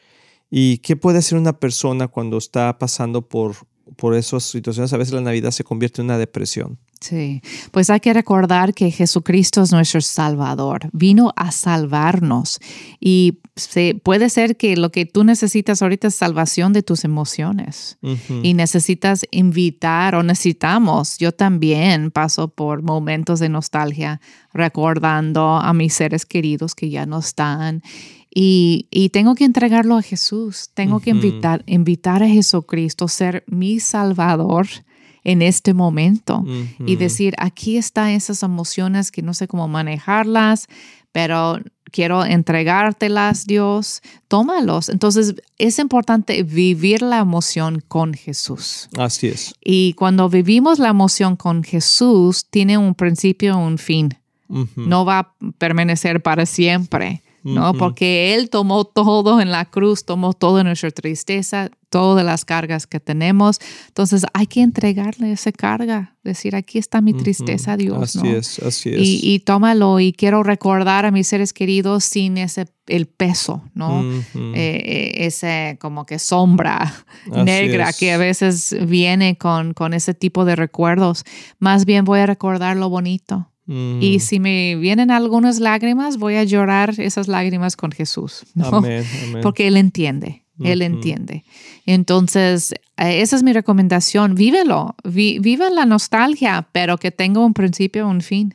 ¿Y 0.50 0.78
qué 0.78 0.96
puede 0.96 1.18
hacer 1.18 1.38
una 1.38 1.58
persona 1.58 2.08
cuando 2.08 2.38
está 2.38 2.78
pasando 2.78 3.28
por, 3.28 3.56
por 3.96 4.14
esas 4.14 4.44
situaciones? 4.44 4.92
A 4.92 4.96
veces 4.96 5.14
la 5.14 5.20
Navidad 5.20 5.50
se 5.50 5.64
convierte 5.64 6.00
en 6.00 6.06
una 6.06 6.18
depresión. 6.18 6.78
Sí, 7.00 7.42
pues 7.70 7.90
hay 7.90 8.00
que 8.00 8.12
recordar 8.12 8.74
que 8.74 8.90
Jesucristo 8.90 9.62
es 9.62 9.70
nuestro 9.70 10.00
Salvador, 10.00 10.88
vino 10.92 11.32
a 11.36 11.52
salvarnos. 11.52 12.58
Y 12.98 13.38
se, 13.54 13.94
puede 14.02 14.30
ser 14.30 14.56
que 14.56 14.76
lo 14.76 14.90
que 14.90 15.06
tú 15.06 15.22
necesitas 15.22 15.80
ahorita 15.80 16.08
es 16.08 16.16
salvación 16.16 16.72
de 16.72 16.82
tus 16.82 17.04
emociones. 17.04 17.98
Y 18.42 18.54
necesitas 18.54 19.26
invitar 19.30 20.14
o 20.14 20.22
necesitamos, 20.22 21.18
yo 21.18 21.32
también 21.32 22.10
paso 22.10 22.48
por 22.48 22.82
momentos 22.82 23.38
de 23.38 23.48
nostalgia 23.48 24.20
recordando 24.52 25.56
a 25.56 25.72
mis 25.72 25.94
seres 25.94 26.26
queridos 26.26 26.74
que 26.74 26.90
ya 26.90 27.06
no 27.06 27.18
están 27.18 27.82
y, 28.34 28.86
y 28.90 29.08
tengo 29.10 29.34
que 29.34 29.44
entregarlo 29.44 29.96
a 29.96 30.02
Jesús, 30.02 30.70
tengo 30.74 31.00
que 31.00 31.10
invitar, 31.10 31.62
invitar 31.66 32.22
a 32.22 32.28
Jesucristo 32.28 33.06
a 33.06 33.08
ser 33.08 33.44
mi 33.46 33.80
Salvador 33.80 34.66
en 35.24 35.42
este 35.42 35.74
momento 35.74 36.44
y 36.86 36.96
decir, 36.96 37.34
aquí 37.38 37.76
están 37.76 38.08
esas 38.10 38.42
emociones 38.42 39.10
que 39.10 39.20
no 39.20 39.34
sé 39.34 39.46
cómo 39.46 39.68
manejarlas, 39.68 40.68
pero 41.12 41.58
quiero 41.90 42.24
entregártelas, 42.24 43.46
Dios, 43.46 44.00
tómalos. 44.28 44.88
Entonces 44.88 45.34
es 45.58 45.78
importante 45.78 46.42
vivir 46.42 47.02
la 47.02 47.18
emoción 47.18 47.82
con 47.86 48.14
Jesús. 48.14 48.88
Así 48.96 49.28
es. 49.28 49.54
Y 49.62 49.94
cuando 49.94 50.28
vivimos 50.28 50.78
la 50.78 50.88
emoción 50.88 51.36
con 51.36 51.62
Jesús, 51.62 52.46
tiene 52.48 52.78
un 52.78 52.94
principio 52.94 53.52
y 53.52 53.66
un 53.66 53.78
fin. 53.78 54.14
No 54.76 55.04
va 55.04 55.18
a 55.18 55.34
permanecer 55.58 56.22
para 56.22 56.46
siempre, 56.46 57.22
¿no? 57.54 57.74
Porque 57.74 58.34
Él 58.34 58.50
tomó 58.50 58.84
todo 58.84 59.40
en 59.40 59.50
la 59.50 59.64
cruz, 59.64 60.04
tomó 60.04 60.32
toda 60.32 60.64
nuestra 60.64 60.90
tristeza, 60.90 61.70
todas 61.88 62.24
las 62.24 62.44
cargas 62.44 62.86
que 62.86 63.00
tenemos. 63.00 63.58
Entonces 63.88 64.24
hay 64.34 64.46
que 64.46 64.62
entregarle 64.62 65.32
esa 65.32 65.52
carga, 65.52 66.16
decir, 66.22 66.54
aquí 66.54 66.78
está 66.78 67.00
mi 67.00 67.14
tristeza, 67.14 67.76
Dios. 67.76 68.16
Así 68.16 68.18
¿no? 68.18 68.36
es, 68.36 68.58
así 68.60 68.90
es. 68.90 69.00
Y, 69.00 69.20
y 69.22 69.38
tómalo 69.40 70.00
y 70.00 70.12
quiero 70.12 70.42
recordar 70.42 71.06
a 71.06 71.10
mis 71.10 71.28
seres 71.28 71.52
queridos 71.52 72.04
sin 72.04 72.38
ese 72.38 72.66
el 72.88 73.06
peso, 73.06 73.62
¿no? 73.74 74.02
Eh, 74.34 75.12
ese 75.18 75.76
como 75.80 76.06
que 76.06 76.18
sombra 76.18 76.82
Así 77.30 77.44
negra 77.44 77.90
es. 77.90 77.98
que 77.98 78.12
a 78.12 78.18
veces 78.18 78.74
viene 78.86 79.36
con, 79.36 79.74
con 79.74 79.94
ese 79.94 80.14
tipo 80.14 80.44
de 80.44 80.56
recuerdos. 80.56 81.24
Más 81.58 81.84
bien 81.84 82.04
voy 82.04 82.20
a 82.20 82.26
recordar 82.26 82.76
lo 82.76 82.88
bonito. 82.88 83.50
Mm. 83.68 84.00
Y 84.00 84.20
si 84.20 84.40
me 84.40 84.76
vienen 84.76 85.10
algunas 85.10 85.60
lágrimas, 85.60 86.16
voy 86.16 86.36
a 86.36 86.44
llorar 86.44 86.94
esas 86.98 87.28
lágrimas 87.28 87.76
con 87.76 87.92
Jesús, 87.92 88.44
¿no? 88.54 88.68
Amén, 88.68 89.04
amén. 89.28 89.40
Porque 89.42 89.68
Él 89.68 89.76
entiende, 89.76 90.42
Él 90.58 90.80
entiende. 90.80 91.44
Entonces, 91.84 92.72
eh, 92.96 93.20
esa 93.20 93.36
es 93.36 93.42
mi 93.42 93.52
recomendación, 93.52 94.34
vívelo, 94.34 94.96
vi, 95.04 95.38
viva 95.38 95.68
la 95.68 95.84
nostalgia, 95.84 96.66
pero 96.72 96.96
que 96.96 97.10
tenga 97.10 97.44
un 97.44 97.52
principio 97.52 98.06
y 98.06 98.10
un 98.10 98.22
fin. 98.22 98.54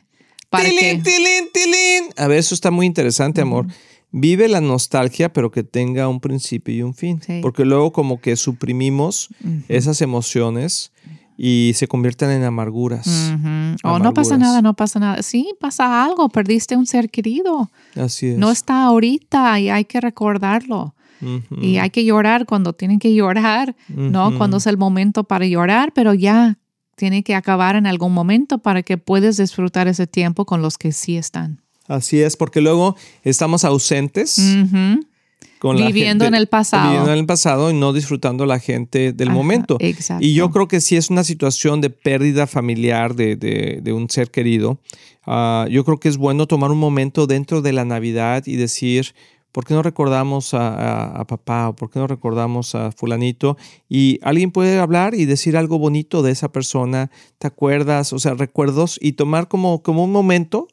Para 0.50 0.64
Tilín, 0.64 0.80
que, 0.80 1.10
tilín, 1.10 1.48
tilín. 1.52 2.10
A 2.16 2.26
ver, 2.26 2.38
eso 2.38 2.54
está 2.54 2.72
muy 2.72 2.84
interesante, 2.84 3.40
amor. 3.40 3.66
Vive 4.10 4.48
la 4.48 4.60
nostalgia, 4.60 5.32
pero 5.32 5.52
que 5.52 5.62
tenga 5.62 6.08
un 6.08 6.20
principio 6.20 6.74
y 6.74 6.82
un 6.82 6.94
fin. 6.94 7.20
Sí. 7.24 7.38
Porque 7.40 7.64
luego 7.64 7.92
como 7.92 8.20
que 8.20 8.36
suprimimos 8.36 9.28
esas 9.68 10.00
emociones 10.02 10.92
y 11.36 11.72
se 11.74 11.88
convierten 11.88 12.30
en 12.30 12.44
amarguras. 12.44 13.06
Ujú. 13.06 13.76
O 13.84 13.98
no 13.98 14.14
pasa 14.14 14.36
nada, 14.36 14.62
no 14.62 14.74
pasa 14.74 14.98
nada. 14.98 15.22
Sí, 15.22 15.50
pasa 15.60 16.04
algo, 16.04 16.28
perdiste 16.28 16.76
un 16.76 16.86
ser 16.86 17.10
querido. 17.10 17.70
Así 17.96 18.28
es. 18.28 18.38
No 18.38 18.50
está 18.50 18.84
ahorita 18.84 19.58
y 19.60 19.70
hay 19.70 19.84
que 19.84 20.00
recordarlo. 20.00 20.94
Ujú. 21.20 21.60
Y 21.62 21.78
hay 21.78 21.90
que 21.90 22.04
llorar 22.04 22.46
cuando 22.46 22.72
tienen 22.72 22.98
que 22.98 23.14
llorar, 23.14 23.74
¿no? 23.88 24.28
Ujú. 24.28 24.38
Cuando 24.38 24.58
es 24.58 24.66
el 24.66 24.76
momento 24.76 25.24
para 25.24 25.46
llorar, 25.46 25.92
pero 25.94 26.14
ya 26.14 26.58
tiene 26.96 27.22
que 27.22 27.34
acabar 27.34 27.76
en 27.76 27.86
algún 27.86 28.12
momento 28.12 28.58
para 28.58 28.82
que 28.82 28.98
puedas 28.98 29.36
disfrutar 29.36 29.88
ese 29.88 30.06
tiempo 30.06 30.44
con 30.44 30.62
los 30.62 30.78
que 30.78 30.92
sí 30.92 31.16
están. 31.16 31.60
Así 31.86 32.20
es, 32.20 32.36
porque 32.36 32.60
luego 32.60 32.96
estamos 33.22 33.64
ausentes. 33.64 34.38
La 35.72 35.86
Viviendo 35.86 36.24
gente- 36.24 36.36
en 36.36 36.40
el 36.40 36.46
pasado. 36.48 36.88
Viviendo 36.90 37.12
en 37.12 37.18
el 37.20 37.26
pasado 37.26 37.70
y 37.70 37.74
no 37.74 37.92
disfrutando 37.92 38.44
la 38.46 38.58
gente 38.58 39.12
del 39.12 39.28
Ajá, 39.28 39.36
momento. 39.36 39.76
exacto. 39.80 40.24
Y 40.24 40.34
yo 40.34 40.50
creo 40.50 40.68
que 40.68 40.80
si 40.80 40.96
es 40.96 41.08
una 41.10 41.24
situación 41.24 41.80
de 41.80 41.90
pérdida 41.90 42.46
familiar 42.46 43.14
de, 43.14 43.36
de- 43.36 43.80
de 43.82 43.92
un 43.92 44.10
ser 44.10 44.30
querido, 44.30 44.78
ah, 45.26 45.66
yo 45.70 45.84
creo 45.84 45.98
que 45.98 46.08
es 46.08 46.16
bueno 46.18 46.46
tomar 46.46 46.70
un 46.70 46.78
momento 46.78 47.26
dentro 47.26 47.62
de 47.62 47.72
la 47.72 47.84
Navidad 47.84 48.42
y 48.46 48.56
decir, 48.56 49.14
¿por 49.54 49.64
qué 49.64 49.72
no 49.72 49.82
recordamos 49.84 50.52
a, 50.52 50.66
a- 50.74 51.20
a 51.20 51.26
papá 51.28 51.68
o 51.68 51.76
por 51.76 51.88
qué 51.88 52.00
no 52.00 52.08
recordamos 52.08 52.74
a 52.74 52.90
fulanito? 52.90 53.56
Y 53.88 54.18
alguien 54.22 54.50
puede 54.50 54.80
hablar 54.80 55.14
y 55.14 55.26
decir 55.26 55.56
algo 55.56 55.78
bonito 55.78 56.22
de 56.24 56.32
esa 56.32 56.50
persona, 56.50 57.12
¿te 57.38 57.46
acuerdas? 57.46 58.12
O 58.12 58.18
sea, 58.18 58.34
recuerdos 58.34 58.98
y 59.00 59.12
tomar 59.12 59.46
como, 59.46 59.80
como 59.84 60.02
un 60.02 60.10
momento. 60.10 60.66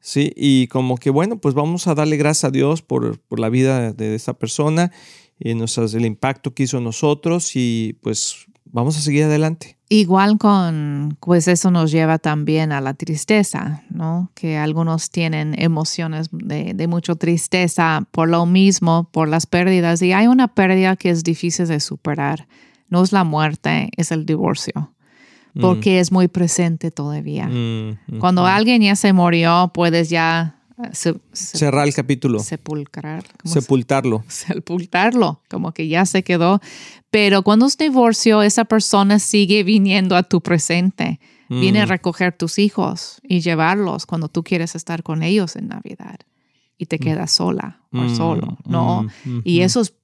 Sí, 0.00 0.32
y 0.36 0.66
como 0.66 0.96
que 0.96 1.10
bueno, 1.10 1.38
pues 1.40 1.54
vamos 1.54 1.86
a 1.86 1.94
darle 1.94 2.16
gracias 2.16 2.44
a 2.44 2.50
Dios 2.50 2.82
por, 2.82 3.20
por 3.20 3.38
la 3.38 3.48
vida 3.48 3.92
de 3.92 4.14
esta 4.16 4.34
persona 4.34 4.90
y 5.38 5.54
nuestras, 5.54 5.94
el 5.94 6.04
impacto 6.04 6.52
que 6.52 6.64
hizo 6.64 6.78
en 6.78 6.84
nosotros 6.84 7.52
y 7.54 7.96
pues 8.02 8.46
vamos 8.74 8.98
a 8.98 9.00
seguir 9.00 9.24
adelante. 9.24 9.78
Igual 9.88 10.36
con, 10.36 11.16
pues 11.20 11.46
eso 11.46 11.70
nos 11.70 11.92
lleva 11.92 12.18
también 12.18 12.72
a 12.72 12.80
la 12.80 12.94
tristeza, 12.94 13.84
¿no? 13.88 14.30
Que 14.34 14.58
algunos 14.58 15.10
tienen 15.10 15.54
emociones 15.56 16.28
de, 16.32 16.74
de 16.74 16.86
mucha 16.88 17.14
tristeza 17.14 18.06
por 18.10 18.28
lo 18.28 18.44
mismo, 18.44 19.08
por 19.12 19.28
las 19.28 19.46
pérdidas. 19.46 20.02
Y 20.02 20.12
hay 20.12 20.26
una 20.26 20.48
pérdida 20.48 20.96
que 20.96 21.10
es 21.10 21.22
difícil 21.22 21.68
de 21.68 21.78
superar. 21.78 22.48
No 22.88 23.02
es 23.02 23.12
la 23.12 23.24
muerte, 23.24 23.90
es 23.96 24.10
el 24.10 24.26
divorcio 24.26 24.90
porque 25.60 26.00
es 26.00 26.10
muy 26.10 26.26
presente 26.26 26.90
todavía. 26.90 27.46
Mm, 27.46 28.18
Cuando 28.18 28.42
ujú. 28.42 28.50
alguien 28.50 28.82
ya 28.82 28.96
se 28.96 29.12
murió, 29.12 29.70
puedes 29.72 30.10
ya 30.10 30.56
se- 30.92 31.14
se- 31.32 31.58
Cerrar 31.58 31.86
el 31.86 31.94
capítulo, 31.94 32.38
sepulcrar, 32.40 33.22
¿cómo 33.42 33.52
se- 33.54 33.60
sepultarlo. 33.60 34.24
sepultarlo, 34.28 35.40
como 35.48 35.72
que 35.72 35.88
ya 35.88 36.04
se 36.06 36.22
quedó. 36.22 36.60
Pero 37.10 37.42
cuando 37.42 37.66
es 37.66 37.76
divorcio, 37.78 38.42
esa 38.42 38.64
persona 38.64 39.18
sigue 39.18 39.62
viniendo 39.62 40.16
a 40.16 40.22
tu 40.24 40.40
presente. 40.40 41.20
Viene 41.48 41.82
a 41.82 41.86
Mm. 41.86 41.90
recoger 41.90 42.36
tus 42.36 42.58
hijos 42.58 43.20
y 43.22 43.40
llevarlos 43.40 44.06
cuando 44.06 44.28
tú 44.28 44.42
quieres 44.42 44.74
estar 44.74 45.02
con 45.02 45.22
ellos 45.22 45.56
en 45.56 45.68
Navidad. 45.68 46.16
Y 46.78 46.86
te 46.86 46.98
quedas 46.98 47.30
sola 47.30 47.82
o 47.92 47.98
Mm, 47.98 48.16
solo, 48.16 48.58
¿no? 48.66 49.06
mm, 49.24 49.40
Y 49.44 49.60
eso 49.60 49.82
es 49.82 49.94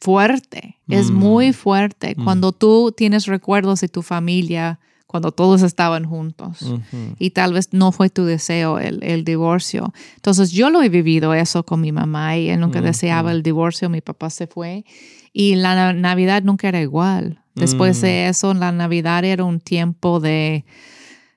fuerte, 0.00 0.76
es 0.88 1.10
Mm. 1.10 1.14
muy 1.14 1.52
fuerte. 1.52 2.14
Mm. 2.16 2.24
Cuando 2.24 2.52
tú 2.52 2.92
tienes 2.96 3.26
recuerdos 3.26 3.80
de 3.80 3.88
tu 3.88 4.02
familia, 4.02 4.80
cuando 5.06 5.30
todos 5.32 5.62
estaban 5.62 6.04
juntos. 6.04 6.62
Ujú. 6.62 7.14
Y 7.18 7.30
tal 7.30 7.52
vez 7.52 7.68
no 7.72 7.92
fue 7.92 8.10
tu 8.10 8.24
deseo 8.24 8.78
el, 8.78 9.02
el 9.02 9.24
divorcio. 9.24 9.92
Entonces 10.16 10.50
yo 10.50 10.68
lo 10.70 10.82
he 10.82 10.88
vivido 10.88 11.32
eso 11.34 11.64
con 11.64 11.80
mi 11.80 11.92
mamá 11.92 12.36
y 12.36 12.48
él 12.50 12.60
nunca 12.60 12.78
Ujú. 12.80 12.86
deseaba 12.86 13.32
el 13.32 13.42
divorcio, 13.42 13.88
mi 13.88 14.00
papá 14.00 14.30
se 14.30 14.46
fue 14.46 14.84
y 15.32 15.54
la 15.54 15.74
na- 15.74 15.92
Navidad 15.92 16.42
nunca 16.42 16.68
era 16.68 16.80
igual. 16.80 17.40
Después 17.54 17.98
Mm. 17.98 18.02
de 18.02 18.28
eso, 18.28 18.54
la 18.54 18.72
Navidad 18.72 19.24
era 19.24 19.44
un 19.44 19.60
tiempo 19.60 20.20
de 20.20 20.64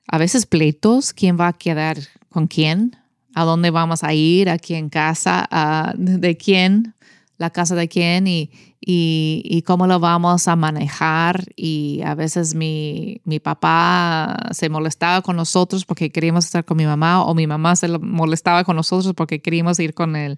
a 0.08 0.18
veces 0.18 0.46
pleitos, 0.46 1.14
quién 1.14 1.38
va 1.40 1.48
a 1.50 1.54
quedar 1.54 1.98
con 2.30 2.48
quién, 2.48 2.96
a 3.36 3.44
dónde 3.44 3.70
vamos 3.70 4.04
a 4.04 4.14
ir, 4.14 4.50
aquí 4.50 4.74
en 4.74 4.90
casa, 4.90 5.48
a- 5.52 5.94
de 5.96 6.36
quién, 6.36 6.94
la 7.39 7.49
casa 7.49 7.73
de 7.73 7.88
quién 7.88 8.28
y, 8.28 8.52
y, 8.82 9.41
y 9.45 9.62
cómo 9.62 9.88
lo 9.88 9.99
vamos 9.99 10.49
a 10.49 10.58
manejar. 10.58 11.45
Y 11.56 12.02
a 12.06 12.13
veces 12.13 12.54
mi, 12.54 13.21
mi 13.23 13.39
papá 13.39 14.49
se 14.52 14.69
molestaba 14.69 15.21
con 15.21 15.38
nosotros 15.38 15.86
porque 15.86 16.12
queríamos 16.12 16.45
estar 16.45 16.65
con 16.65 16.75
mi 16.75 16.86
mamá 16.86 17.23
o 17.23 17.34
mi 17.34 17.47
mamá 17.47 17.78
se 17.78 17.88
molestaba 17.88 18.65
con 18.65 18.75
nosotros 18.75 19.13
porque 19.15 19.41
queríamos 19.41 19.80
ir 19.80 19.93
con 19.93 20.17
el, 20.17 20.38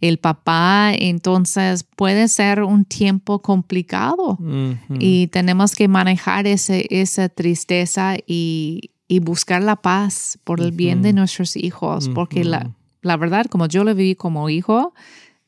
el 0.00 0.18
papá. 0.18 0.92
Entonces 0.94 1.82
puede 1.82 2.28
ser 2.28 2.62
un 2.62 2.84
tiempo 2.84 3.42
complicado 3.42 4.38
y 5.00 5.26
tenemos 5.26 5.74
que 5.74 5.88
manejar 5.88 6.46
ese, 6.46 6.86
esa 6.90 7.28
tristeza 7.28 8.16
y, 8.24 8.92
y 9.08 9.18
buscar 9.18 9.64
la 9.64 9.74
paz 9.74 10.38
por 10.44 10.60
el 10.60 10.70
bien 10.70 11.02
de 11.02 11.12
nuestros 11.12 11.56
hijos, 11.56 12.08
porque 12.08 12.44
la, 12.44 12.70
la 13.02 13.16
verdad, 13.16 13.46
como 13.46 13.66
yo 13.66 13.82
lo 13.82 13.96
viví 13.96 14.14
como 14.14 14.48
hijo, 14.48 14.94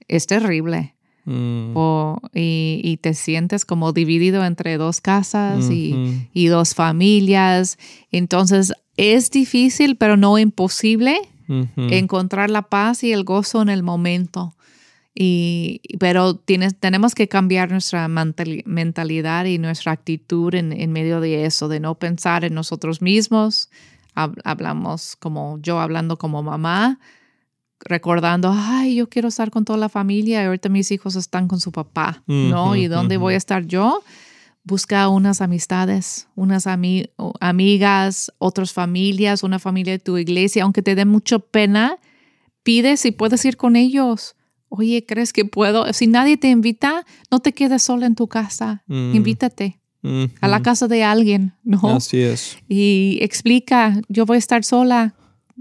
es 0.09 0.27
terrible. 0.27 0.95
Mm. 1.25 1.73
O- 1.77 2.19
y, 2.35 2.81
y 2.83 2.97
te 2.97 3.13
sientes 3.13 3.65
como 3.67 3.93
dividido 3.93 4.45
entre 4.47 4.79
dos 4.79 5.01
casas 5.03 5.71
y, 5.71 5.93
Ujú. 5.93 6.13
y 6.33 6.47
dos 6.47 6.75
familias. 6.75 7.77
Entonces 8.11 8.73
es 8.97 9.31
difícil, 9.31 9.97
pero 9.97 10.17
no 10.17 10.39
imposible 10.39 11.19
Ujú. 11.49 11.69
encontrar 11.91 12.49
la 12.51 12.63
paz 12.63 13.05
y 13.05 13.13
el 13.13 13.25
gozo 13.25 13.61
en 13.63 13.69
el 13.69 13.83
momento. 13.83 14.55
Y, 15.15 15.81
pero 15.99 16.37
tienes, 16.37 16.79
tenemos 16.79 17.15
que 17.15 17.27
cambiar 17.29 17.71
nuestra 17.73 18.07
mentali- 18.09 18.63
mentalidad 18.67 19.47
y 19.47 19.59
nuestra 19.59 19.93
actitud 19.93 20.55
en, 20.55 20.73
en 20.73 20.93
medio 20.93 21.21
de 21.21 21.45
eso, 21.45 21.69
de 21.69 21.81
no 21.81 21.97
pensar 21.97 22.45
en 22.45 22.55
nosotros 22.55 23.03
mismos. 23.03 23.69
Hab- 24.15 24.41
hablamos 24.45 25.17
como 25.17 25.59
yo 25.61 25.81
hablando 25.81 26.19
como 26.19 26.43
mamá, 26.43 27.01
recordando, 27.81 28.53
ay, 28.55 28.97
yo 28.97 29.09
quiero 29.09 29.29
estar 29.29 29.51
con 29.51 29.65
toda 29.65 29.79
la 29.79 29.89
familia 29.89 30.43
y 30.43 30.47
ahorita 30.47 30.69
mis 30.69 30.91
hijos 30.91 31.17
están 31.17 31.49
con 31.49 31.61
su 31.61 31.73
papá, 31.73 32.23
¿no? 32.27 32.75
¿Y 32.77 32.87
dónde 32.89 33.17
voy 33.17 33.35
a 33.35 33.37
estar 33.37 33.67
yo? 33.67 34.03
Busca 34.65 35.09
unas 35.09 35.41
amistades, 35.41 36.29
unas 36.35 36.67
ami- 36.67 37.11
amigas, 37.41 38.33
otras 38.39 38.73
familias, 38.73 39.43
una 39.43 39.59
familia 39.59 39.93
de 39.95 39.99
tu 39.99 40.19
iglesia, 40.19 40.65
aunque 40.65 40.83
te 40.83 40.95
dé 40.95 41.05
mucha 41.05 41.39
pena, 41.39 41.97
pide 42.63 42.97
si 42.97 43.13
puedes 43.13 43.45
ir 43.45 43.57
con 43.57 43.77
ellos. 43.77 44.35
Oye, 44.69 45.07
¿crees 45.07 45.33
que 45.33 45.45
puedo? 45.47 45.91
Si 45.95 46.07
nadie 46.07 46.37
te 46.37 46.51
invita, 46.51 47.07
no 47.31 47.39
te 47.39 47.53
quedes 47.55 47.83
sola 47.83 48.05
en 48.07 48.15
tu 48.15 48.27
casa. 48.29 48.83
Mm. 48.87 49.15
Invítate 49.15 49.81
a 50.41 50.49
la 50.49 50.63
casa 50.63 50.87
de 50.89 51.03
alguien, 51.05 51.55
¿no? 51.65 51.97
Así 51.97 52.19
es. 52.21 52.59
Y 52.69 53.19
explica, 53.23 54.01
yo 54.09 54.27
voy 54.27 54.37
a 54.37 54.39
estar 54.39 54.65
sola. 54.65 55.15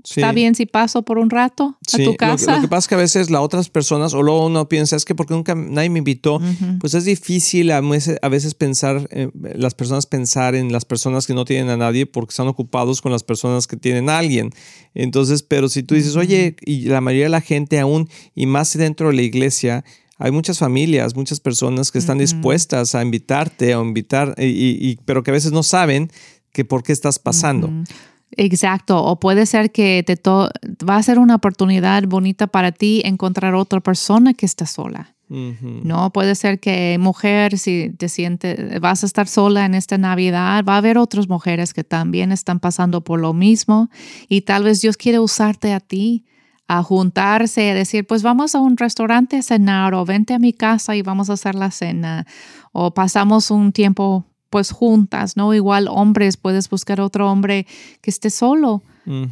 Sí. 0.03 0.19
¿Está 0.19 0.31
bien 0.31 0.53
si 0.55 0.65
paso 0.65 1.01
por 1.03 1.17
un 1.17 1.29
rato 1.29 1.77
a 1.85 1.89
Sí, 1.89 1.97
tu 1.97 2.03
lo 2.05 2.11
que- 2.11 2.17
casa? 2.17 2.55
Lo, 2.57 2.61
que 2.61 2.67
pasa 2.67 2.79
es 2.79 2.87
que 2.87 2.95
a 2.95 2.97
veces 2.99 3.29
las 3.29 3.41
otras 3.41 3.69
personas, 3.69 4.13
o 4.13 4.21
luego 4.21 4.45
uno 4.45 4.69
piensa, 4.69 4.95
es 4.95 5.05
que 5.05 5.15
porque 5.15 5.33
nunca 5.33 5.55
nadie 5.55 5.89
me 5.89 5.99
invitó, 5.99 6.35
Ujú. 6.35 6.77
pues 6.79 6.93
es 6.93 7.05
difícil 7.05 7.71
a 7.71 7.81
veces, 7.81 8.19
a 8.21 8.29
veces 8.29 8.53
pensar, 8.53 9.07
eh, 9.11 9.29
las 9.55 9.73
personas 9.73 10.05
pensar 10.05 10.53
en 10.55 10.71
las 10.71 10.85
personas 10.85 11.25
que 11.27 11.33
no 11.33 11.45
tienen 11.45 11.69
a 11.69 11.77
nadie 11.77 12.05
porque 12.05 12.31
están 12.31 12.47
ocupados 12.47 13.01
con 13.01 13.11
las 13.11 13.23
personas 13.23 13.65
que 13.67 13.75
tienen 13.77 14.09
a 14.09 14.17
alguien. 14.19 14.51
Entonces, 14.93 15.43
pero 15.43 15.67
si 15.69 15.83
tú 15.83 15.95
dices, 15.95 16.15
oye, 16.15 16.55
y 16.65 16.81
la 16.85 17.01
mayoría 17.01 17.25
de 17.25 17.29
la 17.29 17.41
gente 17.41 17.79
aún, 17.79 18.07
y 18.35 18.45
más 18.45 18.77
dentro 18.77 19.07
de 19.09 19.15
la 19.15 19.21
iglesia, 19.23 19.83
hay 20.19 20.31
muchas 20.31 20.57
familias, 20.59 21.15
muchas 21.15 21.39
personas 21.39 21.91
que 21.91 21.99
están 21.99 22.17
dispuestas 22.17 22.95
a 22.95 23.03
invitarte 23.03 23.75
o 23.75 23.83
invitar, 23.83 24.33
y, 24.39 24.97
pero 25.05 25.21
que 25.23 25.31
a 25.31 25.33
veces 25.33 25.51
no 25.51 25.63
saben 25.63 26.11
que 26.51 26.65
por 26.65 26.81
qué 26.83 26.91
estás 26.91 27.19
pasando. 27.19 27.67
Ujú. 27.67 27.83
Exacto, 28.31 29.03
o 29.03 29.19
puede 29.19 29.45
ser 29.45 29.71
que 29.71 30.03
te 30.05 30.17
to- 30.17 30.49
va 30.87 30.97
a 30.97 31.03
ser 31.03 31.17
una 31.17 31.35
oportunidad 31.35 32.03
bonita 32.03 32.47
para 32.47 32.71
ti 32.71 33.01
encontrar 33.05 33.55
otra 33.55 33.79
persona 33.79 34.33
que 34.33 34.45
está 34.45 34.65
sola. 34.65 35.13
No, 35.29 36.09
puede 36.13 36.35
ser 36.35 36.59
que 36.61 36.97
mujer, 36.99 37.57
si 37.57 37.89
te 37.89 38.07
sientes, 38.07 38.79
vas 38.79 39.03
a 39.03 39.05
estar 39.05 39.27
sola 39.27 39.65
en 39.65 39.75
esta 39.75 39.97
Navidad, 39.97 40.63
va 40.63 40.75
a 40.75 40.77
haber 40.77 40.97
otras 40.97 41.27
mujeres 41.27 41.73
que 41.73 41.83
también 41.83 42.31
están 42.31 42.61
pasando 42.61 43.01
por 43.01 43.19
lo 43.19 43.33
mismo 43.33 43.89
y 44.29 44.41
tal 44.41 44.63
vez 44.63 44.79
Dios 44.79 44.95
quiere 44.95 45.19
usarte 45.19 45.73
a 45.73 45.81
ti 45.81 46.23
a 46.69 46.81
juntarse, 46.83 47.71
a 47.71 47.73
decir, 47.73 48.05
pues 48.07 48.23
vamos 48.23 48.55
a 48.55 48.59
un 48.59 48.77
restaurante 48.77 49.37
a 49.37 49.41
cenar 49.41 49.93
o 49.93 50.05
vente 50.05 50.33
a 50.33 50.39
mi 50.39 50.53
casa 50.53 50.95
y 50.95 51.01
vamos 51.01 51.29
a 51.29 51.33
hacer 51.33 51.55
la 51.55 51.71
cena 51.71 52.25
o 52.71 52.93
pasamos 52.93 53.51
un 53.51 53.73
tiempo 53.73 54.25
pues 54.49 54.71
juntas, 54.71 55.37
¿no? 55.37 55.53
Igual 55.53 55.87
hombres, 55.89 56.37
puedes 56.37 56.69
buscar 56.69 57.01
otro 57.01 57.31
hombre 57.31 57.65
que 58.01 58.09
esté 58.09 58.29
solo 58.29 58.83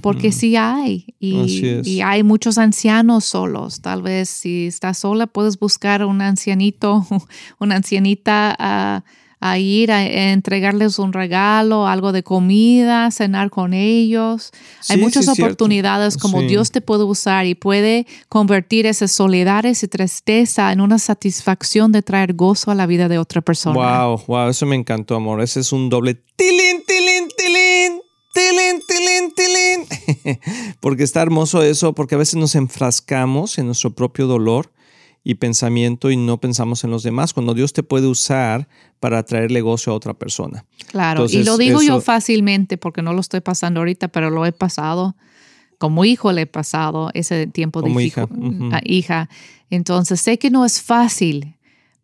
porque 0.01 0.31
sí 0.31 0.55
hay 0.55 1.15
y, 1.19 1.81
y 1.83 1.99
hay 1.99 2.23
muchos 2.23 2.57
ancianos 2.57 3.25
solos. 3.25 3.81
Tal 3.81 4.01
vez 4.01 4.29
si 4.29 4.67
estás 4.67 4.99
sola 4.99 5.27
puedes 5.27 5.59
buscar 5.59 6.05
un 6.05 6.21
ancianito, 6.21 7.05
una 7.59 7.75
ancianita 7.75 8.55
a, 8.57 9.03
a 9.51 9.59
ir 9.59 9.91
a, 9.91 9.97
a 9.97 10.31
entregarles 10.31 10.97
un 10.99 11.13
regalo, 11.13 11.87
algo 11.87 12.11
de 12.11 12.23
comida, 12.23 13.11
cenar 13.11 13.49
con 13.49 13.73
ellos. 13.73 14.51
hay 14.89 14.97
muchas 14.97 15.25
sí, 15.25 15.31
es 15.31 15.35
cierto. 15.35 15.43
oportunidades 15.53 16.17
como 16.17 16.39
Sí. 16.41 16.47
Dios 16.47 16.71
te 16.71 16.81
puede 16.81 17.03
usar 17.03 17.45
y 17.45 17.55
puede 17.55 18.05
convertir 18.29 18.85
esa 18.85 19.07
soledad, 19.07 19.65
esa 19.65 19.87
tristeza 19.87 20.71
en 20.71 20.81
una 20.81 20.99
satisfacción 20.99 21.91
de 21.91 22.01
traer 22.01 22.33
gozo 22.33 22.71
a 22.71 22.75
la 22.75 22.85
vida 22.85 23.07
de 23.07 23.17
otra 23.17 23.41
persona. 23.41 24.05
Wow, 24.05 24.21
wow, 24.27 24.49
eso 24.49 24.65
me 24.65 24.75
encantó, 24.75 25.15
amor. 25.15 25.41
Ese 25.41 25.59
es 25.59 25.71
un 25.71 25.89
doble 25.89 26.15
tilín, 26.35 26.83
tilín, 26.85 27.27
tilín, 27.37 28.01
tilín, 28.33 28.81
tilín, 28.87 29.33
tilín. 29.35 30.39
porque 30.79 31.03
está 31.03 31.21
hermoso 31.21 31.61
eso, 31.63 31.93
porque 31.93 32.15
a 32.15 32.17
veces 32.17 32.35
nos 32.35 32.55
enfrascamos 32.55 33.57
en 33.57 33.67
nuestro 33.67 33.93
propio 33.95 34.27
dolor 34.27 34.71
y 35.27 35.35
pensamiento 35.35 36.11
y 36.11 36.17
no 36.17 36.39
pensamos 36.39 36.83
en 36.83 36.91
los 36.91 37.01
demás, 37.01 37.33
cuando 37.33 37.55
Dios 37.55 37.73
te 37.73 37.81
puede 37.81 38.05
usar 38.05 38.67
para 38.99 39.23
traerle 39.23 39.59
gozo 39.59 39.89
a 39.89 39.95
otra 39.95 40.13
persona. 40.13 40.65
Claro, 40.87 41.25
y 41.27 41.43
lo 41.43 41.57
digo 41.57 41.81
yo 41.81 41.99
fácilmente 41.99 42.77
porque 42.77 43.01
no 43.01 43.11
lo 43.11 43.21
estoy 43.21 43.41
pasando 43.41 43.79
ahorita, 43.81 44.07
pero 44.09 44.29
lo 44.29 44.45
he 44.45 44.51
pasado. 44.51 45.15
Como 45.79 46.05
hijo 46.05 46.31
le 46.31 46.41
he 46.41 46.45
pasado 46.45 47.09
ese 47.15 47.47
tiempo 47.47 47.81
difícil. 47.81 48.05
hija, 48.05 48.81
hija. 48.85 49.29
Entonces 49.71 50.21
sé 50.21 50.37
que 50.37 50.51
no 50.51 50.63
es 50.63 50.79
fácil, 50.79 51.55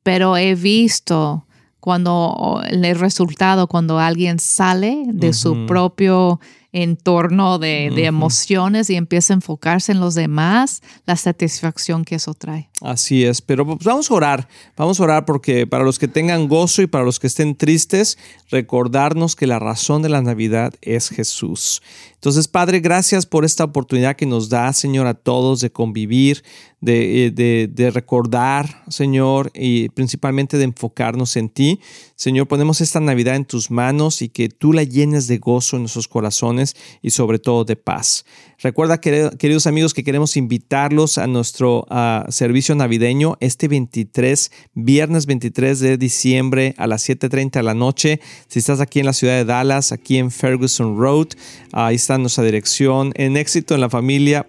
pero 0.02 0.36
he 0.36 0.56
visto 0.56 1.46
cuando 1.80 2.62
el 2.68 2.96
resultado, 3.00 3.68
cuando 3.68 4.00
alguien 4.00 4.40
sale 4.40 5.04
de 5.08 5.34
su 5.34 5.68
propio 5.68 6.40
entorno 6.74 7.60
de, 7.60 7.92
de 7.94 8.06
emociones 8.06 8.90
y 8.90 8.96
empieza 8.96 9.34
a 9.34 9.36
enfocarse 9.36 9.92
en 9.92 10.00
los 10.00 10.16
demás, 10.16 10.82
la 11.06 11.18
satisfacción 11.18 12.06
que 12.06 12.16
eso 12.16 12.34
trae. 12.34 12.70
Así 12.82 13.26
es, 13.26 13.42
pero 13.42 13.66
pues 13.66 13.84
vamos 13.84 14.10
a 14.10 14.14
orar, 14.14 14.48
vamos 14.76 15.00
a 15.00 15.04
orar 15.04 15.26
porque 15.26 15.68
para 15.68 15.84
los 15.84 16.00
que 16.00 16.08
tengan 16.08 16.48
gozo 16.48 16.82
y 16.82 16.88
para 16.88 17.04
los 17.04 17.20
que 17.20 17.28
estén 17.28 17.56
tristes, 17.56 18.18
recordarnos 18.50 19.36
que 19.36 19.48
la 19.48 19.60
razón 19.60 20.02
de 20.02 20.10
la 20.10 20.22
Navidad 20.22 20.74
es 20.82 21.10
Jesús. 21.10 21.82
Entonces, 22.16 22.48
Padre, 22.48 22.80
gracias 22.80 23.26
por 23.26 23.46
esta 23.46 23.64
oportunidad 23.64 24.16
que 24.16 24.26
nos 24.26 24.50
da, 24.50 24.74
Señor, 24.74 25.08
a 25.08 25.14
todos 25.14 25.60
de 25.60 25.72
convivir, 25.72 26.44
de, 26.80 27.26
eh, 27.26 27.32
de, 27.32 27.70
de, 27.72 27.92
recordar, 27.92 28.84
Señor, 28.90 29.52
y 29.54 29.90
principalmente 29.90 30.58
de 30.58 30.66
enfocarnos 30.66 31.36
en 31.36 31.50
ti. 31.50 31.80
Señor, 32.22 32.48
ponemos 32.48 32.82
esta 32.82 33.00
Navidad 33.00 33.36
en 33.36 33.46
tus 33.46 33.72
manos 33.72 34.22
y 34.22 34.30
que 34.30 34.48
tú 34.48 34.74
la 34.74 34.84
llenes 34.84 35.26
de 35.26 35.40
gozo 35.40 35.76
en 35.76 35.82
nuestros 35.82 36.08
corazones 36.08 36.76
y 37.02 37.10
sobre 37.10 37.40
todo 37.40 37.66
de 37.66 37.76
paz. 37.76 38.26
Recuerda, 38.60 39.02
queridos 39.02 39.66
amigos, 39.66 39.96
que 39.96 40.04
queremos 40.04 40.38
invitarlos 40.38 41.18
a 41.18 41.26
nuestro 41.26 41.88
servicio 42.30 42.76
navideño 42.76 43.38
este 43.40 43.68
23, 43.68 44.52
viernes 44.76 45.26
23 45.26 45.80
de 45.80 45.98
diciembre 45.98 46.76
a 46.78 46.86
las 46.86 47.10
7.30 47.10 47.54
de 47.54 47.64
la 47.64 47.74
noche. 47.74 48.20
Si 48.48 48.60
estás 48.60 48.82
aquí 48.82 49.00
en 49.00 49.08
la 49.08 49.14
ciudad 49.14 49.38
de 49.38 49.46
Dallas, 49.46 49.92
aquí 49.92 50.20
en 50.20 50.30
Ferguson 50.30 51.00
Road, 51.00 51.30
ahí 51.72 51.96
está 51.96 52.20
nuestra 52.20 52.44
dirección 52.44 53.14
en 53.16 53.36
éxito 53.36 53.74
en 53.74 53.82
la 53.82 53.90
familia 53.90 54.48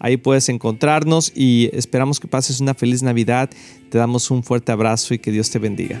Ahí 0.00 0.16
puedes 0.16 0.48
encontrarnos 0.48 1.30
y 1.34 1.68
esperamos 1.74 2.18
que 2.18 2.28
pases 2.28 2.60
una 2.60 2.72
feliz 2.72 3.02
Navidad. 3.02 3.50
Te 3.90 3.98
damos 3.98 4.30
un 4.30 4.42
fuerte 4.42 4.72
abrazo 4.72 5.12
y 5.12 5.18
que 5.18 5.30
Dios 5.30 5.50
te 5.50 5.58
bendiga. 5.58 6.00